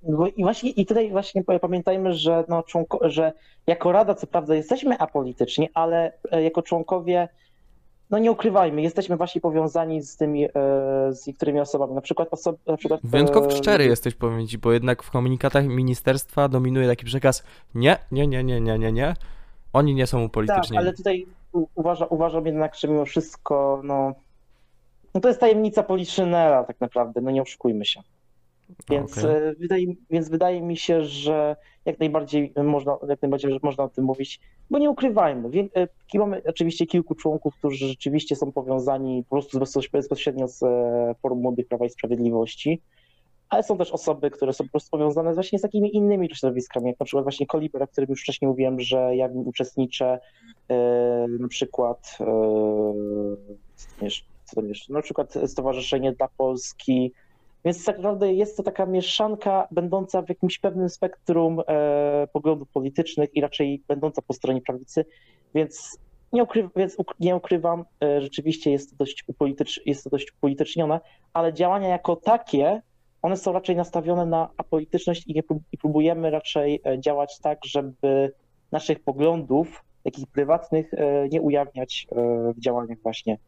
bo 0.03 0.27
I 0.27 0.43
właśnie 0.43 0.71
i 0.71 0.87
tutaj 0.87 1.11
właśnie 1.11 1.45
pamiętajmy, 1.61 2.15
że, 2.15 2.45
no, 2.49 2.63
członko, 2.63 3.11
że 3.11 3.33
jako 3.67 3.93
Rada 3.93 4.15
co 4.15 4.27
prawda 4.27 4.55
jesteśmy 4.55 4.99
apolityczni, 4.99 5.69
ale 5.75 6.13
e, 6.31 6.43
jako 6.43 6.63
członkowie, 6.63 7.29
no 8.15 8.19
nie 8.19 8.33
ukrywajmy, 8.33 8.83
jesteśmy 8.83 9.17
właśnie 9.17 9.41
powiązani 9.41 10.03
z 10.03 10.17
tymi, 10.17 10.45
e, 10.45 10.51
z 11.11 11.27
niektórymi 11.27 11.61
osobami. 11.61 11.95
Na 11.95 12.01
przykład 12.01 12.29
osoby, 12.31 12.59
na 12.67 12.77
przykład. 12.77 13.01
Wyjątkowo 13.05 13.47
e, 13.47 13.51
szczery 13.51 13.85
jesteś, 13.85 14.15
powiem 14.15 14.47
ci, 14.47 14.59
bo 14.59 14.73
jednak 14.73 15.03
w 15.03 15.11
komunikatach 15.11 15.67
ministerstwa 15.67 16.49
dominuje 16.49 16.89
taki 16.89 17.05
przekaz 17.05 17.45
nie, 17.75 17.99
nie, 18.13 18.27
nie, 18.27 18.45
nie, 18.45 18.61
nie, 18.61 18.79
nie, 18.79 18.93
nie. 18.93 19.15
Oni 19.73 19.95
nie 19.95 20.07
są 20.07 20.19
Tak, 20.19 20.27
upolitycznieni. 20.27 20.79
ale 20.79 20.93
tutaj 20.93 21.27
uważa, 21.75 22.07
uważam 22.07 22.47
jednak, 22.47 22.75
że 22.75 22.89
mimo 22.89 23.05
wszystko, 23.05 23.81
no, 23.85 24.15
no 25.15 25.21
to 25.21 25.29
jest 25.29 25.41
tajemnica 25.41 25.83
Poliszynela 25.83 26.65
tak 26.65 26.81
naprawdę, 26.81 27.21
no 27.21 27.31
nie 27.31 27.43
oszukujmy 27.43 27.85
się. 27.85 28.03
Więc, 28.91 29.19
Okej. 29.19 29.31
e, 29.31 29.55
wydaje, 29.59 29.87
więc 30.11 30.29
wydaje 30.29 30.63
mi 30.63 30.77
się, 30.77 31.05
że 31.05 31.57
jak 31.85 31.99
najbardziej 31.99 32.53
można, 32.65 32.97
jak 33.09 33.23
najbardziej 33.23 33.61
można 33.63 33.85
o 33.85 33.89
tym 33.89 34.05
mówić, 34.05 34.41
bo 34.71 34.79
nie 34.79 34.91
ukrywajmy. 34.91 35.51
Wie, 35.51 35.69
e, 35.77 36.19
mamy 36.19 36.43
oczywiście 36.47 36.87
kilku 36.87 37.15
członków, 37.15 37.55
którzy 37.57 37.89
rzeczywiście 37.89 38.37
są 38.37 38.53
powiązani 38.53 39.25
po 39.29 39.37
prostu 39.37 39.59
bezpoś- 39.59 39.91
bezpośrednio 39.91 40.49
z 40.49 40.63
e, 40.63 41.15
Forum 41.23 41.41
Młodych 41.41 41.69
Prawa 41.69 41.87
i 41.87 41.91
Sprawiedliwości, 41.91 42.81
ale 43.49 43.63
są 43.63 43.79
też 43.79 43.91
osoby, 43.91 44.31
które 44.31 44.53
są 44.53 44.65
po 44.65 44.71
prostu 44.71 44.91
powiązane 44.91 45.35
właśnie 45.35 45.59
z 45.59 45.63
takimi 45.63 45.97
innymi 45.97 46.29
środowiskami, 46.35 46.87
jak 46.87 47.01
na 47.01 47.07
przykład 47.07 47.25
właśnie 47.25 47.47
Koliber, 47.47 47.83
o 47.83 47.87
którym 47.87 48.11
już 48.11 48.23
wcześniej 48.23 48.49
mówiłem, 48.49 48.81
że 48.81 49.17
ja 49.17 49.29
uczestniczę, 49.45 50.21
e, 50.69 51.27
na 51.41 51.49
przykład 51.49 52.19
jeszcze, 54.03 54.27
co 54.45 54.57
tam 54.57 54.69
jeszcze? 54.69 54.93
na 54.93 55.03
przykład 55.03 55.35
Stowarzyszenie 55.47 56.13
dla 56.13 56.29
Polski, 56.37 57.13
więc 57.65 57.85
tak 57.85 57.97
naprawdę 57.97 58.35
jest 58.35 58.57
to 58.57 58.63
taka 58.63 58.87
mieszanka 58.87 59.69
będąca 59.71 60.23
w 60.23 60.29
jakimś 60.29 60.59
pewnym 60.59 60.89
spektrum 60.89 61.61
e, 61.69 62.29
poglądów 62.33 62.69
politycznych 62.69 63.37
i 63.37 63.41
raczej 63.41 63.83
będąca 63.89 64.23
po 64.23 64.35
stronie 64.35 64.61
prawicy, 64.61 65.05
więc 65.55 65.99
nie, 66.33 66.43
ukry, 66.43 66.69
więc 66.77 66.97
uk- 66.97 67.15
nie 67.21 67.37
ukrywam, 67.37 67.85
e, 68.03 68.21
rzeczywiście 68.21 68.71
jest 68.71 68.91
to, 68.91 68.97
dość 68.97 69.25
upolitycz, 69.27 69.81
jest 69.87 70.05
to 70.05 70.11
dość 70.11 70.33
upolitycznione, 70.33 71.01
ale 71.33 71.53
działania 71.53 71.89
jako 71.89 72.17
takie, 72.17 72.83
one 73.23 73.37
są 73.37 73.53
raczej 73.53 73.77
nastawione 73.77 74.27
na 74.27 74.49
apolityczność 74.57 75.27
i, 75.27 75.35
nie, 75.35 75.43
i 75.73 75.79
próbujemy 75.79 76.31
raczej 76.31 76.81
e, 76.87 77.01
działać 77.01 77.39
tak, 77.39 77.59
żeby 77.65 78.33
naszych 78.73 79.01
poglądów, 79.01 79.85
takich 80.05 80.27
prywatnych, 80.27 80.95
e, 80.95 81.29
nie 81.29 81.43
ujawniać 81.43 82.07
e, 82.11 82.15
w 82.53 82.61
działaniach 82.61 82.99
właśnie 83.03 83.39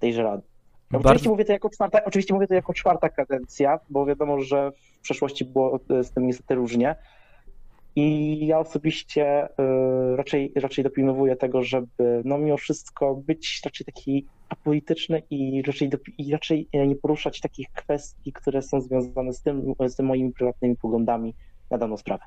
tejże 0.00 0.22
rady. 0.22 0.53
Oczywiście, 0.96 1.14
Bardzo, 1.14 1.30
mówię 1.30 1.44
to 1.44 1.52
jako 1.52 1.70
czwarta, 1.70 2.04
oczywiście 2.04 2.34
mówię 2.34 2.46
to 2.46 2.54
jako 2.54 2.74
czwarta 2.74 3.08
kadencja, 3.08 3.80
bo 3.90 4.06
wiadomo, 4.06 4.40
że 4.40 4.72
w 4.72 5.00
przeszłości 5.00 5.44
było 5.44 5.80
z 6.02 6.10
tym 6.10 6.26
niestety 6.26 6.54
różnie. 6.54 6.96
I 7.96 8.46
ja 8.46 8.58
osobiście 8.58 9.44
y, 9.44 10.16
raczej, 10.16 10.52
raczej 10.56 10.84
dopilnowuję 10.84 11.36
tego, 11.36 11.62
żeby 11.62 12.22
no 12.24 12.38
mimo 12.38 12.56
wszystko 12.56 13.14
być 13.14 13.60
raczej 13.64 13.84
taki 13.86 14.26
apolityczny 14.48 15.22
i 15.30 15.62
raczej, 15.62 15.90
i 16.18 16.32
raczej 16.32 16.68
e, 16.72 16.86
nie 16.86 16.96
poruszać 16.96 17.40
takich 17.40 17.72
kwestii, 17.72 18.32
które 18.32 18.62
są 18.62 18.80
związane 18.80 19.32
z 19.32 19.42
tym, 19.42 19.74
z 19.86 19.96
tym 19.96 20.06
moimi 20.06 20.32
prywatnymi 20.32 20.76
poglądami 20.76 21.34
na 21.70 21.78
daną 21.78 21.96
sprawę. 21.96 22.24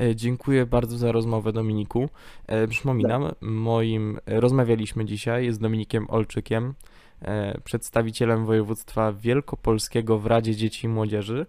E, 0.00 0.16
dziękuję 0.16 0.66
bardzo 0.66 0.98
za 0.98 1.12
rozmowę, 1.12 1.52
Dominiku. 1.52 2.08
E, 2.46 2.68
Przypominam, 2.68 3.32
moim 3.40 4.18
rozmawialiśmy 4.26 5.04
dzisiaj 5.04 5.52
z 5.52 5.58
Dominikiem 5.58 6.10
Olczykiem, 6.10 6.74
e, 7.22 7.60
przedstawicielem 7.64 8.46
województwa 8.46 9.12
wielkopolskiego 9.12 10.18
w 10.18 10.26
Radzie 10.26 10.56
Dzieci 10.56 10.86
i 10.86 10.88
Młodzieży. 10.88 11.46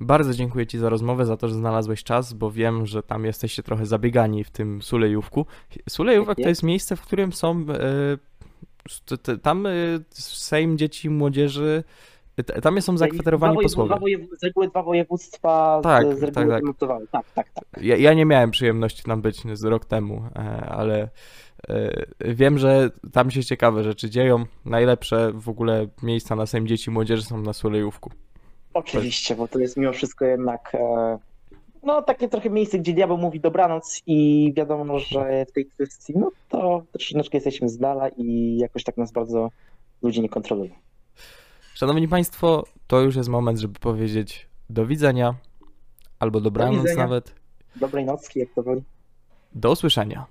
Bardzo 0.00 0.34
dziękuję 0.34 0.66
Ci 0.66 0.78
za 0.78 0.88
rozmowę, 0.88 1.26
za 1.26 1.36
to, 1.36 1.48
że 1.48 1.54
znalazłeś 1.54 2.04
czas, 2.04 2.32
bo 2.32 2.50
wiem, 2.50 2.86
że 2.86 3.02
tam 3.02 3.24
jesteście 3.24 3.62
trochę 3.62 3.86
zabiegani 3.86 4.44
w 4.44 4.50
tym 4.50 4.82
Sulejówku. 4.82 5.46
Sulejówek 5.88 6.38
to 6.42 6.48
jest. 6.48 6.62
miejsce, 6.62 6.96
w 6.96 7.00
którym 7.00 7.32
są. 7.32 7.66
e, 7.70 9.38
Tam 9.42 9.66
e, 9.66 9.70
Sejm 10.10 10.78
Dzieci 10.78 11.08
i 11.08 11.10
Młodzieży. 11.10 11.84
Tam 12.44 12.82
są 12.82 12.96
zakwaterowani 12.96 13.54
Dwa 13.54 13.62
posłowie. 13.62 13.88
Dwa 13.88 13.98
wojew- 13.98 14.38
z 14.38 14.42
reguły 14.42 14.68
dwa 14.68 14.82
województwa 14.82 15.80
Tak, 15.82 16.06
z, 16.06 16.18
z 16.18 16.22
reguły 16.22 16.48
tak, 16.48 16.88
tak. 16.88 17.02
Tak, 17.10 17.26
tak, 17.34 17.50
tak. 17.52 17.82
Ja, 17.84 17.96
ja 17.96 18.14
nie 18.14 18.24
miałem 18.24 18.50
przyjemności 18.50 19.02
tam 19.02 19.22
być 19.22 19.42
z 19.52 19.64
rok 19.64 19.84
temu, 19.84 20.22
e, 20.36 20.40
ale 20.68 21.08
e, 21.68 22.06
wiem, 22.20 22.58
że 22.58 22.90
tam 23.12 23.30
się 23.30 23.44
ciekawe 23.44 23.84
rzeczy 23.84 24.10
dzieją. 24.10 24.44
Najlepsze 24.64 25.32
w 25.34 25.48
ogóle 25.48 25.86
miejsca 26.02 26.36
na 26.36 26.46
Sejm 26.46 26.66
Dzieci 26.66 26.90
i 26.90 26.92
Młodzieży 26.92 27.22
są 27.22 27.42
na 27.42 27.52
Sulejówku. 27.52 28.10
Oczywiście, 28.74 29.34
bo 29.36 29.48
to 29.48 29.58
jest 29.58 29.76
mimo 29.76 29.92
wszystko 29.92 30.24
jednak 30.24 30.74
e, 30.74 31.18
no 31.82 32.02
takie 32.02 32.28
trochę 32.28 32.50
miejsce, 32.50 32.78
gdzie 32.78 32.92
diabeł 32.92 33.18
mówi 33.18 33.40
dobranoc 33.40 34.02
i 34.06 34.52
wiadomo, 34.56 34.98
że 34.98 35.46
w 35.48 35.52
tej 35.52 35.66
kwestii 35.66 36.12
no 36.16 36.30
to 36.48 36.82
troszeczkę 36.92 37.36
jesteśmy 37.36 37.68
z 37.68 37.78
dala 37.78 38.08
i 38.08 38.56
jakoś 38.56 38.84
tak 38.84 38.96
nas 38.96 39.12
bardzo 39.12 39.50
ludzie 40.02 40.22
nie 40.22 40.28
kontrolują. 40.28 40.72
Szanowni 41.78 42.08
Państwo, 42.08 42.64
to 42.86 43.00
już 43.00 43.16
jest 43.16 43.28
moment, 43.28 43.58
żeby 43.58 43.78
powiedzieć 43.78 44.48
do 44.70 44.86
widzenia 44.86 45.34
albo 46.18 46.40
dobranoc 46.40 46.76
widzenia. 46.76 47.02
nawet. 47.02 47.34
Dobrej 47.76 48.04
nocki, 48.04 48.40
jak 48.40 48.48
to 48.54 48.62
woli. 48.62 48.82
Do 49.54 49.72
usłyszenia. 49.72 50.26